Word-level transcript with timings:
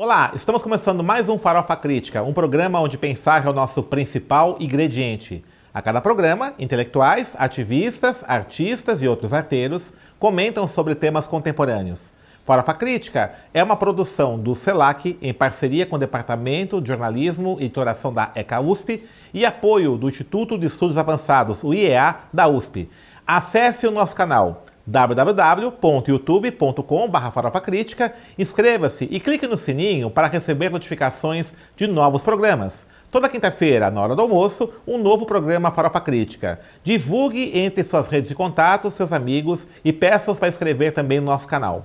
Olá, 0.00 0.30
estamos 0.32 0.62
começando 0.62 1.02
mais 1.02 1.28
um 1.28 1.36
Farofa 1.36 1.74
Crítica, 1.74 2.22
um 2.22 2.32
programa 2.32 2.80
onde 2.80 2.96
pensar 2.96 3.44
é 3.44 3.50
o 3.50 3.52
nosso 3.52 3.82
principal 3.82 4.56
ingrediente. 4.60 5.44
A 5.74 5.82
cada 5.82 6.00
programa, 6.00 6.54
intelectuais, 6.56 7.34
ativistas, 7.36 8.22
artistas 8.28 9.02
e 9.02 9.08
outros 9.08 9.32
arteiros 9.32 9.92
comentam 10.16 10.68
sobre 10.68 10.94
temas 10.94 11.26
contemporâneos. 11.26 12.12
Farofa 12.44 12.74
Crítica 12.74 13.34
é 13.52 13.60
uma 13.60 13.74
produção 13.74 14.38
do 14.38 14.54
CELAC 14.54 15.18
em 15.20 15.34
parceria 15.34 15.84
com 15.84 15.96
o 15.96 15.98
Departamento 15.98 16.80
de 16.80 16.86
Jornalismo 16.86 17.56
e 17.58 17.64
Editoração 17.64 18.14
da 18.14 18.30
ECA 18.36 18.60
USP 18.60 19.02
e 19.34 19.44
apoio 19.44 19.96
do 19.96 20.08
Instituto 20.08 20.56
de 20.56 20.68
Estudos 20.68 20.96
Avançados, 20.96 21.64
o 21.64 21.74
IEA, 21.74 22.14
da 22.32 22.46
USP. 22.46 22.88
Acesse 23.26 23.84
o 23.84 23.90
nosso 23.90 24.14
canal 24.14 24.64
www.youtube.com.br 24.88 27.30
farofacrítica, 27.32 28.14
inscreva-se 28.38 29.06
e 29.10 29.20
clique 29.20 29.46
no 29.46 29.58
sininho 29.58 30.10
para 30.10 30.28
receber 30.28 30.70
notificações 30.70 31.52
de 31.76 31.86
novos 31.86 32.22
programas. 32.22 32.86
Toda 33.10 33.28
quinta-feira, 33.28 33.90
na 33.90 34.00
hora 34.00 34.16
do 34.16 34.22
almoço, 34.22 34.72
um 34.86 34.96
novo 34.98 35.26
programa 35.26 35.70
Farofa 35.70 36.00
Crítica. 36.00 36.60
Divulgue 36.82 37.58
entre 37.58 37.84
suas 37.84 38.08
redes 38.08 38.28
de 38.28 38.34
contato, 38.34 38.90
seus 38.90 39.12
amigos 39.12 39.66
e 39.84 39.92
peça-os 39.92 40.38
para 40.38 40.48
inscrever 40.48 40.92
também 40.92 41.20
no 41.20 41.26
nosso 41.26 41.46
canal. 41.46 41.84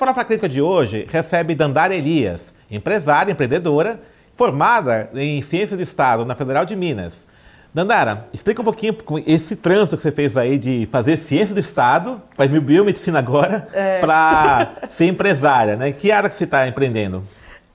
O 0.00 0.02
Farofa 0.02 0.24
Crítica 0.24 0.48
de 0.48 0.62
hoje 0.62 1.06
recebe 1.10 1.54
Dandara 1.54 1.94
Elias, 1.94 2.54
empresária, 2.70 3.32
empreendedora, 3.32 4.00
formada 4.34 5.10
em 5.14 5.42
Ciências 5.42 5.76
do 5.76 5.82
Estado 5.82 6.24
na 6.24 6.34
Federal 6.34 6.64
de 6.64 6.74
Minas. 6.74 7.26
Dandara, 7.74 8.24
explica 8.32 8.62
um 8.62 8.64
pouquinho 8.64 8.96
esse 9.26 9.54
trânsito 9.54 9.98
que 9.98 10.02
você 10.02 10.10
fez 10.10 10.38
aí 10.38 10.56
de 10.56 10.88
fazer 10.90 11.18
Ciência 11.18 11.54
do 11.54 11.60
Estado, 11.60 12.18
faz 12.34 12.50
biomedicina 12.50 13.18
agora, 13.18 13.68
é. 13.74 14.00
para 14.00 14.72
ser 14.88 15.04
empresária, 15.04 15.76
né? 15.76 15.92
Que 15.92 16.10
área 16.10 16.30
que 16.30 16.36
você 16.36 16.44
está 16.44 16.66
empreendendo? 16.66 17.22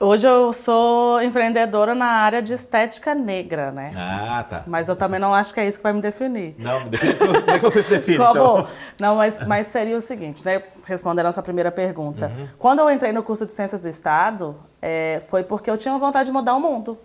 Hoje 0.06 0.28
eu 0.28 0.54
sou 0.54 1.20
empreendedora 1.20 1.96
na 1.96 2.06
área 2.06 2.40
de 2.40 2.54
estética 2.54 3.16
negra, 3.16 3.72
né? 3.72 3.92
Ah, 3.98 4.46
tá. 4.48 4.64
Mas 4.68 4.88
eu 4.88 4.96
também 4.96 5.20
não 5.20 5.34
acho 5.34 5.52
que 5.52 5.60
é 5.60 5.68
isso 5.68 5.80
que 5.80 5.84
vai 5.84 5.94
me 5.94 6.02
definir. 6.02 6.54
Não, 6.60 6.88
define, 6.88 7.16
como 7.16 7.50
é 7.50 7.58
que 7.58 7.66
você 7.66 7.82
se 7.82 7.90
define, 7.90 8.24
então? 8.24 8.68
Não, 9.00 9.16
mas, 9.16 9.44
mas 9.48 9.66
seria 9.66 9.98
o 9.98 10.00
seguinte, 10.00 10.46
né? 10.46 10.62
Respondendo 10.86 11.26
a 11.26 11.32
sua 11.32 11.42
primeira 11.42 11.72
pergunta. 11.72 12.28
Uhum. 12.28 12.48
Quando 12.60 12.80
eu 12.80 12.92
entrei 12.92 13.12
no 13.12 13.24
curso 13.24 13.48
de 13.48 13.52
Ciências 13.52 13.82
do 13.82 13.90
Estado, 13.90 14.56
é, 14.80 15.24
foi 15.28 15.42
porque 15.42 15.72
eu 15.72 15.78
tinha 15.78 15.98
vontade 15.98 16.28
de 16.28 16.32
mudar 16.32 16.54
o 16.54 16.60
mundo. 16.60 17.00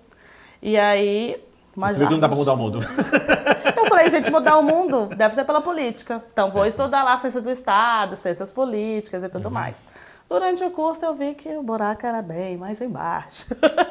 E 0.60 0.78
aí... 0.78 1.42
Mas 1.74 1.92
você 1.92 2.00
viu 2.00 2.08
que 2.08 2.12
não 2.12 2.20
dá 2.20 2.28
pra 2.28 2.36
mudar 2.36 2.52
o 2.52 2.56
mundo. 2.58 2.80
eu 3.78 3.86
falei, 3.86 4.10
gente, 4.10 4.30
mudar 4.30 4.58
o 4.58 4.62
mundo 4.62 5.08
deve 5.16 5.34
ser 5.34 5.44
pela 5.44 5.62
política. 5.62 6.22
Então 6.30 6.50
vou 6.50 6.66
estudar 6.66 7.02
lá 7.02 7.16
Ciências 7.16 7.42
do 7.42 7.50
Estado, 7.50 8.14
Ciências 8.14 8.52
Políticas 8.52 9.24
e 9.24 9.28
tudo 9.30 9.46
uhum. 9.46 9.52
mais. 9.52 9.82
Durante 10.30 10.62
o 10.62 10.70
curso 10.70 11.04
eu 11.04 11.12
vi 11.12 11.34
que 11.34 11.48
o 11.56 11.62
buraco 11.62 12.06
era 12.06 12.22
bem 12.22 12.56
mais 12.56 12.80
embaixo. 12.80 13.46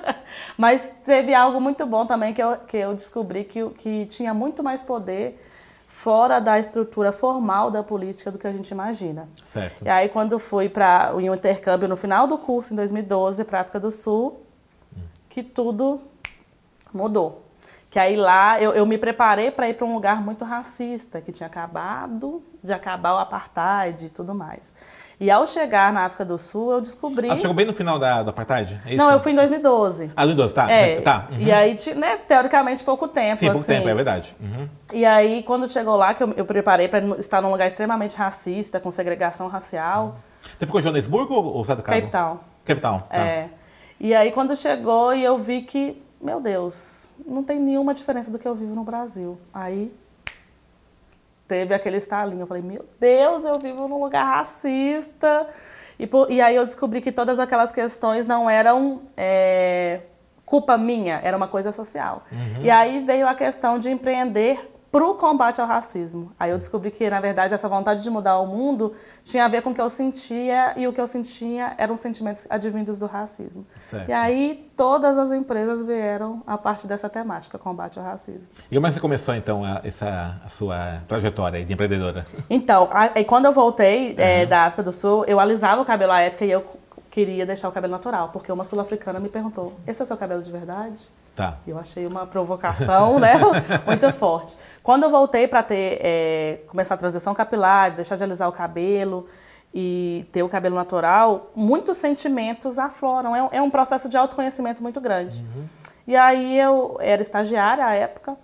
Mas 0.58 0.90
teve 1.04 1.34
algo 1.34 1.60
muito 1.60 1.86
bom 1.86 2.06
também 2.06 2.34
que 2.34 2.42
eu, 2.42 2.56
que 2.60 2.78
eu 2.78 2.96
descobri 2.96 3.44
que, 3.44 3.70
que 3.72 4.06
tinha 4.06 4.34
muito 4.34 4.64
mais 4.64 4.82
poder 4.82 5.46
fora 5.86 6.40
da 6.40 6.58
estrutura 6.58 7.12
formal 7.12 7.70
da 7.70 7.84
política 7.84 8.32
do 8.32 8.38
que 8.38 8.48
a 8.48 8.54
gente 8.54 8.70
imagina. 8.70 9.28
Certo. 9.44 9.84
E 9.84 9.90
aí 9.90 10.08
quando 10.08 10.40
fui 10.40 10.70
para 10.70 11.14
o 11.14 11.20
intercâmbio 11.20 11.90
no 11.90 11.98
final 11.98 12.26
do 12.26 12.38
curso, 12.38 12.72
em 12.72 12.76
2012, 12.78 13.44
para 13.44 13.58
a 13.58 13.62
África 13.62 13.78
do 13.82 13.92
Sul, 13.92 14.42
hum. 14.96 15.02
que 15.28 15.44
tudo 15.44 16.00
mudou. 16.94 17.49
Que 17.90 17.98
aí 17.98 18.16
lá 18.16 18.62
eu, 18.62 18.72
eu 18.74 18.86
me 18.86 18.98
preparei 18.98 19.50
para 19.50 19.68
ir 19.68 19.74
para 19.74 19.86
um 19.86 19.94
lugar 19.94 20.22
muito 20.22 20.46
racista, 20.46 21.22
que 21.22 21.32
tinha 21.32 21.48
acabado 21.48 22.42
de 22.64 22.72
acabar 22.72 23.16
o 23.16 23.18
apartheid 23.18 24.06
e 24.06 24.10
tudo 24.10 24.36
mais. 24.36 24.76
E 25.20 25.30
ao 25.30 25.46
chegar 25.46 25.92
na 25.92 26.06
África 26.06 26.24
do 26.24 26.38
Sul, 26.38 26.72
eu 26.72 26.80
descobri. 26.80 27.30
Ah, 27.30 27.36
chegou 27.36 27.54
bem 27.54 27.66
no 27.66 27.74
final 27.74 28.00
da, 28.00 28.24
do 28.24 28.30
apartheid? 28.30 28.80
É 28.86 28.96
Não, 28.96 29.12
eu 29.12 29.20
fui 29.20 29.34
em 29.34 29.36
2012. 29.36 30.12
Ah, 30.16 30.24
2012, 30.24 30.56
tá. 30.56 30.72
É, 30.72 31.02
tá. 31.02 31.28
Uhum. 31.30 31.40
E 31.42 31.52
aí, 31.52 31.76
né, 31.98 32.16
teoricamente, 32.16 32.86
pouco 32.86 33.06
tempo. 33.06 33.38
Sim, 33.38 33.48
pouco 33.48 33.60
assim. 33.60 33.74
tempo, 33.74 33.90
é 33.90 33.94
verdade. 33.94 34.34
Uhum. 34.40 34.70
E 34.94 35.06
aí, 35.06 35.44
quando 35.44 35.68
chegou 35.68 35.98
lá, 35.98 36.14
que 36.14 36.24
eu, 36.24 36.34
eu 36.38 36.46
preparei 36.46 36.88
para 36.88 37.00
estar 37.18 37.42
num 37.42 37.52
lugar 37.52 37.68
extremamente 37.68 38.16
racista, 38.16 38.80
com 38.80 38.90
segregação 38.90 39.50
racial. 39.50 40.20
Você 40.58 40.66
ficou 40.66 40.80
em 40.80 40.84
Joanesburgo 40.84 41.34
ou 41.34 41.62
Estado 41.64 41.80
do 41.80 41.84
Cabo? 41.84 42.00
Cape 42.00 42.12
Town. 42.12 42.40
Cape 42.64 42.80
Town, 42.80 43.00
tá. 43.00 43.18
É. 43.18 43.50
E 44.00 44.16
aí, 44.16 44.32
quando 44.32 44.56
chegou, 44.56 45.14
e 45.14 45.22
eu 45.22 45.38
vi 45.38 45.64
que, 45.64 46.02
meu 46.22 46.40
Deus, 46.42 47.12
não 47.26 47.44
tem 47.44 47.60
nenhuma 47.60 47.94
diferença 47.94 48.30
do 48.30 48.38
que 48.38 48.48
eu 48.48 48.56
vivo 48.56 48.76
no 48.76 48.84
Brasil. 48.84 49.38
Aí 49.54 49.94
teve 51.48 51.74
aquele 51.74 51.98
estalinho. 51.98 52.42
Eu 52.42 52.48
falei, 52.48 52.64
meu 52.64 52.86
Deus, 53.00 53.44
eu 53.46 53.58
vivo 53.60 53.88
num 53.88 54.02
lugar 54.02 54.24
racista. 54.24 55.48
E, 56.00 56.10
e 56.30 56.42
aí 56.42 56.56
eu 56.56 56.66
descobri 56.66 57.02
que 57.02 57.12
todas 57.12 57.40
aquelas 57.40 57.72
questões 57.72 58.26
não 58.26 58.50
eram 58.50 59.02
é, 59.18 60.02
culpa 60.46 60.78
minha, 60.78 61.20
era 61.24 61.36
uma 61.36 61.48
coisa 61.48 61.72
social. 61.72 62.24
Uhum. 62.32 62.64
E 62.64 62.70
aí 62.70 63.00
veio 63.00 63.28
a 63.28 63.36
questão 63.36 63.78
de 63.78 63.90
empreender 63.90 64.60
para 64.92 65.06
o 65.06 65.14
combate 65.16 65.62
ao 65.62 65.68
racismo. 65.68 66.32
Aí 66.40 66.52
eu 66.52 66.58
descobri 66.58 66.90
que, 66.90 67.10
na 67.10 67.20
verdade, 67.20 67.54
essa 67.54 67.70
vontade 67.70 68.02
de 68.02 68.10
mudar 68.10 68.40
o 68.40 68.48
mundo 68.48 68.94
tinha 69.24 69.46
a 69.46 69.48
ver 69.48 69.62
com 69.62 69.70
o 69.70 69.76
que 69.76 69.82
eu 69.82 69.90
sentia 69.90 70.74
e 70.76 70.88
o 70.88 70.94
que 70.94 71.00
eu 71.00 71.06
sentia 71.06 71.74
eram 71.78 71.96
sentimentos 71.96 72.46
advindos 72.50 73.00
do 73.00 73.06
racismo. 73.06 73.66
Certo. 73.80 74.10
E 74.10 74.14
aí 74.14 74.72
todas 74.76 75.18
as 75.18 75.32
empresas 75.32 75.86
vieram 75.86 76.42
a 76.48 76.58
partir 76.58 76.88
dessa 76.88 77.08
temática, 77.08 77.58
combate 77.58 78.00
ao 78.00 78.06
racismo. 78.06 78.52
E 78.72 78.76
como 78.76 78.88
é 78.88 78.90
que 78.90 78.96
você 78.96 79.02
começou, 79.02 79.36
então, 79.36 79.64
a, 79.64 79.82
essa, 79.84 80.42
a 80.44 80.50
sua 80.50 81.02
trajetória 81.08 81.64
de 81.64 81.74
empreendedora? 81.74 82.26
Então, 82.50 82.90
a, 82.92 83.24
quando 83.24 83.46
eu 83.46 83.52
voltei 83.52 84.10
uhum. 84.10 84.16
é, 84.18 84.46
da 84.46 84.64
África 84.64 84.84
do 84.84 84.92
Sul, 84.92 85.24
eu 85.28 85.40
alisava 85.40 85.82
o 85.82 85.86
cabelo 85.86 86.14
à 86.14 86.22
época 86.22 86.46
e 86.46 86.52
eu 86.52 86.66
queria 87.12 87.46
deixar 87.46 87.70
o 87.70 87.72
cabelo 87.72 87.92
natural, 87.92 88.30
porque 88.30 88.52
uma 88.52 88.64
sul-africana 88.64 89.20
me 89.20 89.30
perguntou, 89.30 89.74
esse 89.86 90.02
é 90.02 90.04
o 90.04 90.08
seu 90.08 90.18
cabelo 90.18 90.42
de 90.42 90.52
verdade? 90.52 91.10
Tá. 91.40 91.58
Eu 91.66 91.80
achei 91.80 92.06
uma 92.06 92.28
provocação, 92.28 93.18
né, 93.18 93.36
muito 93.88 94.12
forte. 94.12 94.58
Quando 94.84 95.04
eu 95.04 95.10
voltei 95.10 95.48
para 95.48 95.64
ter 95.64 95.98
é, 96.02 96.60
começar 96.68 96.96
a 96.96 96.98
transição 96.98 97.34
capilar, 97.34 97.96
deixar 97.96 98.18
de 98.18 98.24
alisar 98.26 98.50
o 98.50 98.52
cabelo 98.52 99.26
e 99.74 100.28
ter 100.34 100.44
o 100.44 100.50
cabelo 100.50 100.76
natural, 100.76 101.50
muitos 101.56 101.96
sentimentos 101.96 102.78
afloram. 102.78 103.34
É 103.34 103.42
um, 103.42 103.50
é 103.54 103.62
um 103.62 103.70
processo 103.70 104.10
de 104.10 104.18
autoconhecimento 104.18 104.84
muito 104.84 105.00
grande. 105.00 105.40
Uhum. 105.40 105.64
E 106.06 106.14
aí 106.14 106.60
eu 106.60 106.98
era 107.00 107.22
estagiária 107.22 107.86
à 107.86 107.96
época 107.96 108.36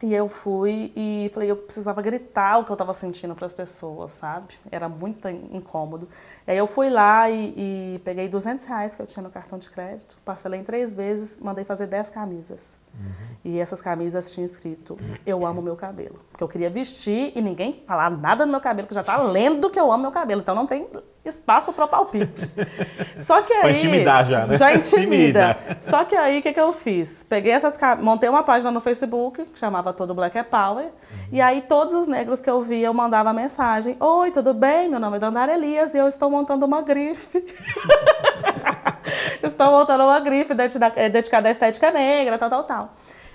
e 0.00 0.14
eu 0.14 0.28
fui 0.28 0.92
e 0.94 1.28
falei, 1.34 1.50
eu 1.50 1.56
precisava 1.56 2.00
gritar 2.00 2.58
o 2.58 2.64
que 2.64 2.70
eu 2.70 2.74
estava 2.74 2.92
sentindo 2.92 3.34
para 3.34 3.46
as 3.46 3.54
pessoas, 3.54 4.12
sabe? 4.12 4.54
Era 4.70 4.88
muito 4.88 5.28
incômodo. 5.28 6.08
E 6.46 6.52
aí 6.52 6.56
eu 6.56 6.68
fui 6.68 6.88
lá 6.88 7.28
e, 7.28 7.54
e, 7.56 7.98
peguei 8.04 8.28
200 8.28 8.64
reais 8.64 8.94
que 8.94 9.02
eu 9.02 9.06
tinha 9.06 9.24
no 9.24 9.30
cartão 9.30 9.58
de 9.58 9.68
crédito, 9.68 10.16
parcelei 10.24 10.60
em 10.60 10.64
três 10.64 10.94
vezes, 10.94 11.40
mandei 11.40 11.64
fazer 11.64 11.88
10 11.88 12.10
camisas. 12.10 12.78
Uhum. 12.94 13.36
E 13.44 13.58
essas 13.58 13.82
camisas 13.82 14.30
tinham 14.30 14.44
escrito, 14.44 14.96
eu 15.26 15.44
amo 15.44 15.60
meu 15.60 15.74
cabelo. 15.74 16.20
Porque 16.30 16.44
eu 16.44 16.48
queria 16.48 16.70
vestir 16.70 17.32
e 17.34 17.42
ninguém 17.42 17.82
falar 17.84 18.08
nada 18.08 18.46
no 18.46 18.52
meu 18.52 18.60
cabelo, 18.60 18.86
que 18.86 18.94
já 18.94 19.02
tá 19.02 19.16
lendo 19.16 19.68
que 19.68 19.80
eu 19.80 19.90
amo 19.90 20.02
meu 20.02 20.12
cabelo. 20.12 20.40
Então 20.40 20.54
não 20.54 20.66
tem 20.66 20.88
espaço 21.28 21.72
para 21.72 21.86
palpite. 21.86 22.50
Só 23.16 23.42
que 23.42 23.52
aí. 23.52 23.60
Pra 23.60 23.70
intimidar 23.72 24.26
já, 24.26 24.46
né? 24.46 24.58
Já 24.58 24.72
intimida. 24.74 25.56
Só 25.80 26.04
que 26.04 26.14
aí 26.14 26.38
o 26.38 26.42
que, 26.42 26.52
que 26.52 26.60
eu 26.60 26.72
fiz? 26.72 27.24
Peguei 27.24 27.52
essas. 27.52 27.78
Montei 28.00 28.28
uma 28.28 28.42
página 28.42 28.70
no 28.70 28.80
Facebook 28.80 29.44
que 29.44 29.58
chamava 29.58 29.92
Todo 29.92 30.14
Black 30.14 30.36
é 30.36 30.42
Power. 30.42 30.86
Uhum. 30.86 30.90
E 31.32 31.40
aí 31.40 31.62
todos 31.62 31.94
os 31.94 32.08
negros 32.08 32.40
que 32.40 32.50
eu 32.50 32.62
via, 32.62 32.86
eu 32.86 32.94
mandava 32.94 33.32
mensagem: 33.32 33.96
Oi, 34.00 34.30
tudo 34.30 34.54
bem? 34.54 34.88
Meu 34.88 35.00
nome 35.00 35.16
é 35.16 35.20
Dandara 35.20 35.52
Elias 35.52 35.94
e 35.94 35.98
eu 35.98 36.08
estou 36.08 36.30
montando 36.30 36.64
uma 36.66 36.82
grife. 36.82 37.44
estou 39.42 39.70
montando 39.70 40.04
uma 40.04 40.20
grife 40.20 40.54
dedicada 40.54 41.48
à 41.48 41.50
estética 41.50 41.90
negra, 41.90 42.38
tal, 42.38 42.50
tal, 42.50 42.64
tal. 42.64 42.94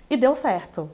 E 0.09 0.17
deu 0.17 0.35
certo 0.35 0.89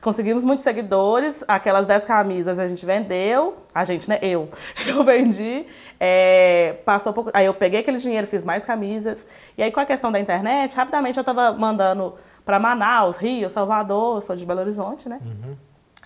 conseguimos 0.00 0.44
muitos 0.44 0.64
seguidores, 0.64 1.44
aquelas 1.46 1.86
10 1.86 2.04
camisas 2.04 2.58
a 2.58 2.66
gente 2.66 2.84
vendeu, 2.84 3.56
a 3.74 3.84
gente, 3.84 4.08
né? 4.08 4.18
Eu. 4.22 4.48
Eu 4.86 5.04
vendi. 5.04 5.66
É, 5.98 6.78
passou 6.84 7.12
pouco. 7.12 7.30
Aí 7.32 7.46
eu 7.46 7.54
peguei 7.54 7.80
aquele 7.80 7.96
dinheiro, 7.96 8.26
fiz 8.26 8.44
mais 8.44 8.64
camisas. 8.64 9.26
E 9.56 9.62
aí, 9.62 9.72
com 9.72 9.80
a 9.80 9.86
questão 9.86 10.12
da 10.12 10.20
internet, 10.20 10.76
rapidamente 10.76 11.16
eu 11.16 11.22
estava 11.22 11.52
mandando 11.52 12.14
para 12.44 12.58
Manaus, 12.58 13.16
Rio, 13.16 13.48
Salvador, 13.48 14.18
eu 14.18 14.20
sou 14.20 14.36
de 14.36 14.44
Belo 14.44 14.60
Horizonte, 14.60 15.08
né? 15.08 15.20
Uhum. 15.24 15.56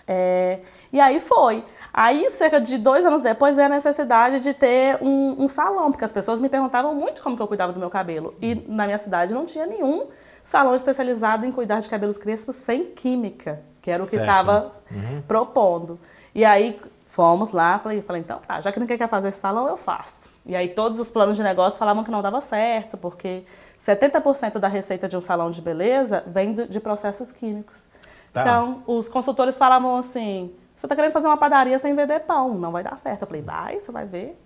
É, 0.07 0.59
e 0.91 0.99
aí 0.99 1.19
foi. 1.19 1.63
Aí, 1.93 2.29
cerca 2.29 2.59
de 2.59 2.77
dois 2.77 3.05
anos 3.05 3.21
depois, 3.21 3.55
veio 3.55 3.67
a 3.67 3.69
necessidade 3.69 4.39
de 4.39 4.53
ter 4.53 4.97
um, 5.01 5.43
um, 5.43 5.47
salão, 5.47 5.91
porque 5.91 6.05
as 6.05 6.11
pessoas 6.11 6.39
me 6.39 6.49
perguntavam 6.49 6.95
muito 6.95 7.21
como 7.21 7.35
que 7.35 7.41
eu 7.41 7.47
cuidava 7.47 7.73
do 7.73 7.79
meu 7.79 7.89
cabelo. 7.89 8.33
E 8.41 8.55
na 8.67 8.85
minha 8.85 8.97
cidade 8.97 9.33
não 9.33 9.45
tinha 9.45 9.65
nenhum 9.65 10.07
salão 10.41 10.73
especializado 10.73 11.45
em 11.45 11.51
cuidar 11.51 11.79
de 11.79 11.89
cabelos 11.89 12.17
crespos 12.17 12.55
sem 12.55 12.85
química, 12.85 13.61
que 13.81 13.89
era 13.89 14.03
o 14.03 14.07
que 14.07 14.15
estava 14.15 14.69
uhum. 14.91 15.21
propondo. 15.27 15.99
E 16.33 16.45
aí 16.45 16.79
fomos 17.05 17.51
lá, 17.51 17.79
falei, 17.79 18.01
falei, 18.01 18.21
então 18.21 18.39
tá, 18.47 18.61
já 18.61 18.71
que 18.71 18.79
ninguém 18.79 18.97
quer 18.97 19.09
fazer 19.09 19.29
esse 19.29 19.39
salão, 19.39 19.67
eu 19.67 19.77
faço. 19.77 20.29
E 20.45 20.55
aí 20.55 20.69
todos 20.69 20.99
os 20.99 21.11
planos 21.11 21.35
de 21.35 21.43
negócio 21.43 21.77
falavam 21.77 22.03
que 22.03 22.11
não 22.11 22.21
dava 22.21 22.39
certo, 22.39 22.97
porque 22.97 23.43
70% 23.77 24.59
da 24.59 24.67
receita 24.67 25.07
de 25.07 25.17
um 25.17 25.21
salão 25.21 25.49
de 25.49 25.61
beleza 25.61 26.23
vem 26.27 26.53
de 26.53 26.79
processos 26.79 27.31
químicos. 27.31 27.85
Tá. 28.31 28.41
Então, 28.41 28.83
os 28.87 29.09
consultores 29.09 29.57
falavam 29.57 29.97
assim: 29.97 30.53
você 30.73 30.85
está 30.85 30.95
querendo 30.95 31.11
fazer 31.11 31.27
uma 31.27 31.37
padaria 31.37 31.77
sem 31.77 31.93
vender 31.93 32.21
pão, 32.21 32.53
não 32.53 32.71
vai 32.71 32.83
dar 32.83 32.97
certo. 32.97 33.23
Eu 33.23 33.27
falei: 33.27 33.41
vai, 33.41 33.79
você 33.79 33.91
vai 33.91 34.05
ver. 34.05 34.39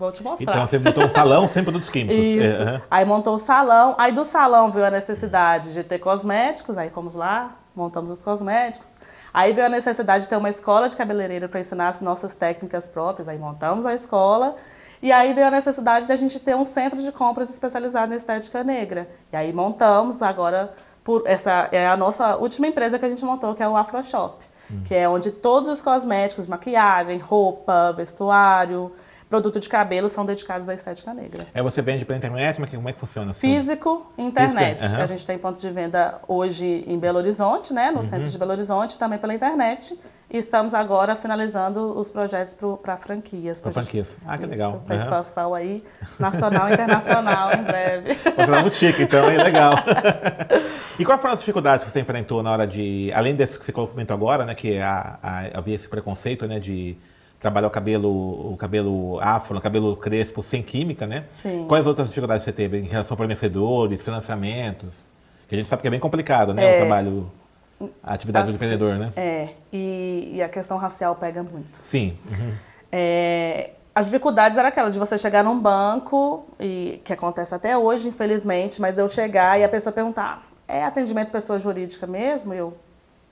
Vou 0.00 0.10
te 0.10 0.22
mostrar. 0.22 0.50
Então 0.50 0.66
você 0.66 0.78
montou 0.78 1.04
um 1.04 1.10
salão 1.10 1.46
sem 1.46 1.62
produtos 1.62 1.90
químicos. 1.90 2.16
Isso. 2.48 2.62
É, 2.62 2.64
aham. 2.64 2.82
Aí 2.90 3.04
montou 3.04 3.34
o 3.34 3.38
salão. 3.38 3.94
Aí 3.98 4.10
do 4.12 4.24
salão 4.24 4.70
veio 4.70 4.86
a 4.86 4.90
necessidade 4.90 5.74
de 5.74 5.84
ter 5.84 5.98
cosméticos. 5.98 6.78
Aí 6.78 6.88
fomos 6.88 7.14
lá, 7.14 7.58
montamos 7.76 8.10
os 8.10 8.22
cosméticos. 8.22 8.98
Aí 9.32 9.52
veio 9.52 9.66
a 9.66 9.68
necessidade 9.70 10.24
de 10.24 10.30
ter 10.30 10.36
uma 10.36 10.48
escola 10.48 10.88
de 10.88 10.96
cabeleireiro 10.96 11.50
para 11.50 11.60
ensinar 11.60 11.88
as 11.88 12.00
nossas 12.00 12.34
técnicas 12.34 12.88
próprias. 12.88 13.28
Aí 13.28 13.36
montamos 13.38 13.84
a 13.84 13.92
escola. 13.92 14.56
E 15.02 15.12
aí 15.12 15.34
veio 15.34 15.48
a 15.48 15.50
necessidade 15.50 16.06
de 16.06 16.12
a 16.14 16.16
gente 16.16 16.40
ter 16.40 16.56
um 16.56 16.64
centro 16.64 16.98
de 16.98 17.12
compras 17.12 17.50
especializado 17.50 18.10
em 18.14 18.16
estética 18.16 18.64
negra. 18.64 19.06
E 19.30 19.36
aí 19.36 19.52
montamos 19.52 20.22
agora 20.22 20.72
por 21.04 21.24
essa 21.26 21.68
é 21.72 21.86
a 21.86 21.96
nossa 21.96 22.36
última 22.36 22.66
empresa 22.66 22.98
que 22.98 23.04
a 23.04 23.08
gente 23.08 23.22
montou, 23.22 23.54
que 23.54 23.62
é 23.62 23.68
o 23.68 23.76
Afro 23.76 24.02
Shop, 24.02 24.42
que 24.86 24.94
é 24.94 25.06
onde 25.06 25.30
todos 25.30 25.68
os 25.68 25.82
cosméticos, 25.82 26.46
maquiagem, 26.46 27.18
roupa, 27.18 27.92
vestuário, 27.94 28.90
produto 29.30 29.60
de 29.60 29.68
cabelo 29.68 30.08
são 30.08 30.26
dedicados 30.26 30.68
à 30.68 30.74
estética 30.74 31.14
negra. 31.14 31.46
Aí 31.54 31.62
você 31.62 31.80
vende 31.80 32.04
pela 32.04 32.18
internet, 32.18 32.60
mas 32.60 32.68
como 32.68 32.88
é 32.88 32.92
que 32.92 32.98
funciona? 32.98 33.32
Físico 33.32 34.04
e 34.18 34.22
internet. 34.22 34.84
Aham. 34.84 35.02
A 35.02 35.06
gente 35.06 35.24
tem 35.24 35.38
pontos 35.38 35.62
de 35.62 35.70
venda 35.70 36.18
hoje 36.26 36.84
em 36.86 36.98
Belo 36.98 37.18
Horizonte, 37.18 37.72
né, 37.72 37.90
no 37.90 37.96
Uhum. 37.96 38.02
centro 38.02 38.28
de 38.28 38.36
Belo 38.36 38.50
Horizonte, 38.50 38.98
também 38.98 39.18
pela 39.20 39.32
internet. 39.32 39.96
E 40.32 40.36
estamos 40.36 40.74
agora 40.74 41.14
finalizando 41.16 41.96
os 41.98 42.10
projetos 42.10 42.56
para 42.82 42.96
franquias. 42.96 43.58
Gente- 43.64 43.72
franquias. 43.72 44.16
Ah, 44.26 44.36
que 44.36 44.46
legal. 44.46 44.82
Para 44.86 44.96
Aham. 44.96 45.04
expansão 45.04 45.54
aí, 45.54 45.82
nacional 46.18 46.68
e 46.68 46.72
internacional 46.72 47.52
em 47.52 47.62
breve. 47.62 48.14
Você 48.36 48.42
é 48.42 48.60
muito 48.60 48.74
chique, 48.74 49.02
então, 49.02 49.28
é 49.30 49.42
legal. 49.42 49.74
e 50.98 51.04
quais 51.04 51.20
foram 51.20 51.34
as 51.34 51.40
dificuldades 51.40 51.84
que 51.84 51.90
você 51.90 52.00
enfrentou 52.00 52.42
na 52.42 52.50
hora 52.52 52.66
de, 52.66 53.10
além 53.14 53.34
desse 53.34 53.58
que 53.58 53.64
você 53.64 53.72
comentou 53.72 54.14
agora, 54.14 54.44
né, 54.44 54.54
que 54.54 54.78
a- 54.78 55.18
havia 55.54 55.74
esse 55.76 55.88
preconceito, 55.88 56.46
né, 56.46 56.58
de 56.60 56.96
trabalhar 57.40 57.66
o 57.68 57.70
cabelo, 57.70 58.52
o 58.52 58.56
cabelo 58.58 59.18
afro, 59.20 59.56
o 59.56 59.60
cabelo 59.60 59.96
crespo 59.96 60.42
sem 60.42 60.62
química, 60.62 61.06
né? 61.06 61.24
Sim. 61.26 61.64
Quais 61.66 61.86
outras 61.86 62.08
dificuldades 62.08 62.44
você 62.44 62.52
teve 62.52 62.78
em 62.78 62.86
relação 62.86 63.14
a 63.14 63.16
fornecedores, 63.16 64.02
financiamentos? 64.02 65.08
Que 65.48 65.54
a 65.54 65.58
gente 65.58 65.66
sabe 65.66 65.80
que 65.82 65.88
é 65.88 65.90
bem 65.90 65.98
complicado, 65.98 66.52
né, 66.52 66.62
É. 66.62 66.74
o 66.74 66.76
trabalho, 66.76 67.30
a 68.02 68.12
atividade 68.14 68.44
do 68.46 68.48
Assim, 68.50 68.56
empreendedor, 68.56 68.96
né? 68.98 69.12
É, 69.16 69.48
e, 69.72 70.32
e 70.34 70.42
a 70.42 70.48
questão 70.50 70.76
racial 70.76 71.16
pega 71.16 71.42
muito. 71.42 71.76
Sim. 71.78 72.16
Uhum. 72.30 72.52
É, 72.92 73.70
as 73.94 74.04
dificuldades 74.04 74.58
era 74.58 74.68
aquela 74.68 74.90
de 74.90 74.98
você 74.98 75.16
chegar 75.16 75.42
num 75.42 75.58
banco, 75.58 76.44
e 76.60 77.00
que 77.04 77.12
acontece 77.12 77.54
até 77.54 77.76
hoje, 77.76 78.08
infelizmente, 78.08 78.80
mas 78.82 78.94
de 78.94 79.00
eu 79.00 79.08
chegar 79.08 79.58
e 79.58 79.64
a 79.64 79.68
pessoa 79.68 79.92
perguntar, 79.92 80.42
é 80.68 80.84
atendimento 80.84 81.30
pessoa 81.30 81.58
jurídica 81.58 82.06
mesmo? 82.06 82.52
Eu, 82.52 82.76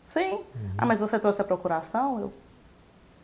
sim. 0.02 0.40
Ah, 0.78 0.86
mas 0.86 0.98
você 0.98 1.18
trouxe 1.18 1.40
a 1.42 1.44
procuração? 1.44 2.18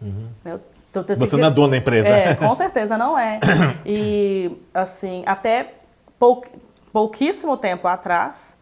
Eu, 0.03 0.13
eu, 0.45 0.61
tô- 1.02 1.14
Você 1.14 1.31
tô- 1.31 1.37
não 1.38 1.49
é 1.49 1.50
dono 1.50 1.70
da 1.70 1.76
empresa. 1.76 2.08
é, 2.08 2.35
com 2.35 2.55
certeza 2.55 2.96
não 2.96 3.19
é. 3.19 3.41
E, 3.85 4.50
assim, 4.73 5.23
até 5.26 5.75
pou- 6.19 6.44
pouquíssimo 6.93 7.56
tempo 7.56 7.88
atrás, 7.88 8.56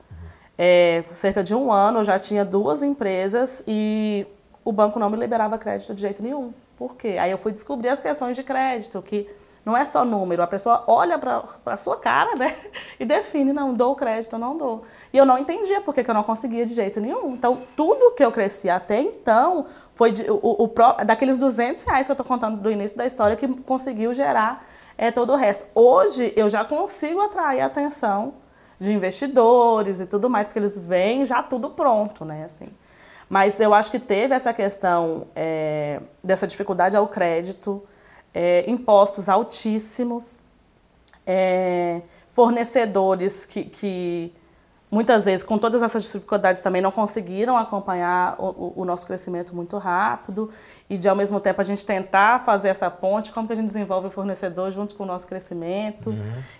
é, 0.56 1.02
cerca 1.12 1.42
de 1.42 1.54
um 1.54 1.70
ano, 1.72 1.98
eu 2.00 2.04
já 2.04 2.18
tinha 2.18 2.44
duas 2.44 2.82
empresas 2.82 3.62
e 3.66 4.26
o 4.64 4.72
banco 4.72 4.98
não 4.98 5.10
me 5.10 5.16
liberava 5.16 5.58
crédito 5.58 5.94
de 5.94 6.00
jeito 6.00 6.22
nenhum. 6.22 6.52
Por 6.78 6.96
quê? 6.96 7.16
Aí 7.20 7.30
eu 7.30 7.38
fui 7.38 7.52
descobrir 7.52 7.88
as 7.90 8.00
questões 8.00 8.36
de 8.36 8.42
crédito, 8.42 9.02
que 9.02 9.28
não 9.64 9.76
é 9.76 9.84
só 9.84 10.04
número, 10.04 10.42
a 10.42 10.46
pessoa 10.46 10.82
olha 10.86 11.18
para 11.18 11.44
a 11.66 11.76
sua 11.76 11.96
cara, 11.96 12.34
né? 12.34 12.56
E 12.98 13.04
define, 13.04 13.52
não, 13.52 13.72
dou 13.74 13.94
crédito, 13.96 14.36
não 14.38 14.56
dou. 14.56 14.84
E 15.12 15.18
eu 15.18 15.24
não 15.26 15.38
entendia 15.38 15.80
por 15.80 15.94
que 15.94 16.08
eu 16.08 16.14
não 16.14 16.22
conseguia 16.24 16.64
de 16.66 16.74
jeito 16.74 17.00
nenhum. 17.00 17.34
Então, 17.34 17.62
tudo 17.76 18.12
que 18.12 18.24
eu 18.24 18.30
cresci 18.32 18.68
até 18.68 19.00
então 19.00 19.66
foi 19.92 20.10
de- 20.12 20.30
o, 20.30 20.64
o 20.64 20.68
pró- 20.68 20.94
daqueles 21.04 21.38
200 21.38 21.82
reais 21.82 22.06
que 22.06 22.10
eu 22.10 22.14
estou 22.14 22.26
contando 22.26 22.56
do 22.56 22.70
início 22.70 22.96
da 22.96 23.06
história 23.06 23.36
que 23.36 23.46
conseguiu 23.62 24.12
gerar 24.12 24.64
é, 24.98 25.10
todo 25.10 25.32
o 25.32 25.36
resto. 25.36 25.66
Hoje, 25.74 26.32
eu 26.36 26.48
já 26.48 26.64
consigo 26.64 27.20
atrair 27.20 27.60
a 27.60 27.66
atenção 27.66 28.34
de 28.78 28.92
investidores 28.92 30.00
e 30.00 30.06
tudo 30.06 30.28
mais, 30.28 30.46
porque 30.48 30.58
eles 30.58 30.78
veem 30.78 31.24
já 31.24 31.42
tudo 31.42 31.70
pronto, 31.70 32.24
né? 32.24 32.44
Assim. 32.44 32.68
Mas 33.28 33.58
eu 33.60 33.72
acho 33.72 33.90
que 33.90 33.98
teve 33.98 34.34
essa 34.34 34.52
questão 34.52 35.26
é, 35.34 36.00
dessa 36.22 36.46
dificuldade 36.46 36.96
ao 36.96 37.06
crédito, 37.08 37.82
é, 38.34 38.64
impostos 38.70 39.28
altíssimos, 39.28 40.42
é, 41.26 42.02
fornecedores 42.28 43.46
que, 43.46 43.64
que 43.64 44.32
muitas 44.90 45.24
vezes, 45.24 45.44
com 45.44 45.56
todas 45.58 45.82
essas 45.82 46.02
dificuldades, 46.02 46.60
também 46.60 46.82
não 46.82 46.90
conseguiram 46.90 47.56
acompanhar 47.56 48.36
o, 48.38 48.72
o- 48.76 48.84
nosso 48.84 49.06
crescimento 49.06 49.54
muito 49.54 49.78
rápido 49.78 50.50
e, 50.88 50.98
de, 50.98 51.08
ao 51.08 51.16
mesmo 51.16 51.40
tempo, 51.40 51.60
a 51.60 51.64
gente 51.64 51.84
tentar 51.84 52.44
fazer 52.44 52.68
essa 52.68 52.90
ponte, 52.90 53.32
como 53.32 53.46
que 53.46 53.52
a 53.52 53.56
gente 53.56 53.66
desenvolve 53.66 54.08
o 54.08 54.10
fornecedor 54.10 54.70
junto 54.70 54.94
com 54.94 55.04
o 55.04 55.06
nosso 55.06 55.26
crescimento 55.26 56.14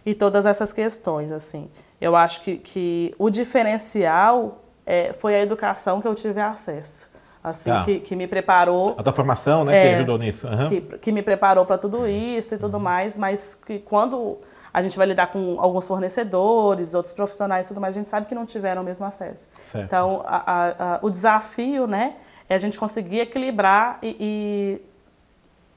e 0.07 0.15
todas 0.15 0.47
essas 0.47 0.73
questões, 0.73 1.31
assim. 1.33 1.71
Eu 2.01 2.17
acho 2.17 2.41
que, 2.43 2.57
que 2.57 3.15
o 3.19 3.29
diferencial 3.31 4.61
é, 4.87 5.13
foi 5.13 5.35
a 5.35 5.41
educação 5.41 6.01
que 6.01 6.09
eu 6.09 6.15
tive 6.15 6.41
acesso, 6.41 7.09
assim, 7.43 7.71
Tá. 7.71 7.85
que, 7.85 8.01
que 8.01 8.15
me 8.17 8.27
preparou 8.27 8.95
A 8.99 9.03
tua 9.03 9.13
formação, 9.13 9.65
né, 9.65 9.73
que 9.73 9.89
É. 9.89 9.95
ajudou 9.97 10.19
nisso. 10.19 10.47
Aham. 10.47 10.69
que, 10.69 10.81
que 10.81 11.13
me 11.13 11.23
preparou 11.23 11.65
para 11.67 11.77
tudo 11.79 12.07
isso 12.07 12.55
e 12.55 12.59
tudo 12.59 12.79
mais, 12.79 13.19
mas 13.19 13.55
que 13.55 13.79
quando 13.81 14.39
a 14.73 14.81
gente 14.81 14.97
vai 14.97 15.07
lidar 15.07 15.27
com 15.27 15.61
alguns 15.61 15.87
fornecedores, 15.87 16.95
outros 16.95 17.13
profissionais 17.13 17.67
e 17.67 17.69
tudo 17.69 17.81
mais, 17.81 17.95
a 17.95 17.99
gente 17.99 18.09
sabe 18.09 18.27
que 18.27 18.35
não 18.35 18.47
tiveram 18.47 18.83
o 18.83 18.85
mesmo 18.85 19.05
acesso. 19.05 19.49
Certo. 19.65 19.85
Então, 19.85 20.23
a- 20.25 20.43
a- 20.47 20.95
a- 20.95 20.99
o 21.03 21.11
desafio, 21.11 21.87
né, 21.87 22.15
é 22.49 22.55
a 22.55 22.59
gente 22.59 22.79
conseguir 22.79 23.21
equilibrar 23.21 23.99
e, 24.03 24.17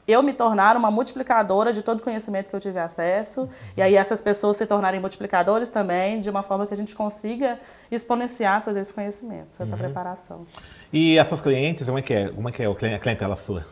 e 0.08 0.12
eu 0.14 0.22
me 0.22 0.34
tornar 0.34 0.78
uma 0.78 0.92
multiplicadora 0.92 1.74
de 1.74 1.82
todo 1.82 2.00
o 2.00 2.04
conhecimento 2.04 2.48
que 2.50 2.56
eu 2.56 2.60
tive 2.60 2.80
acesso, 2.80 3.50
e 3.76 3.82
aí 3.82 3.96
essas 3.96 4.22
pessoas 4.22 4.56
se 4.56 4.66
tornarem 4.66 5.00
multiplicadores 5.00 5.70
também, 5.70 6.20
de 6.20 6.30
uma 6.30 6.44
forma 6.44 6.68
que 6.68 6.74
a 6.74 6.78
gente 6.78 6.96
consiga 6.96 7.60
exponenciar 7.92 8.64
todo 8.64 8.78
esse 8.78 8.94
conhecimento, 8.94 9.62
essa 9.62 9.76
preparação. 9.76 10.46
E 10.96 11.18
essas 11.18 11.42
clientes, 11.42 11.86
como 11.88 12.00
é 12.00 12.02
que 12.02 12.14
é? 12.14 12.30
Como 12.30 12.48
é 12.48 12.54
que 12.54 12.64
é 12.64 12.96
a 12.96 12.98
clientela 12.98 13.36
sua? 13.36 13.66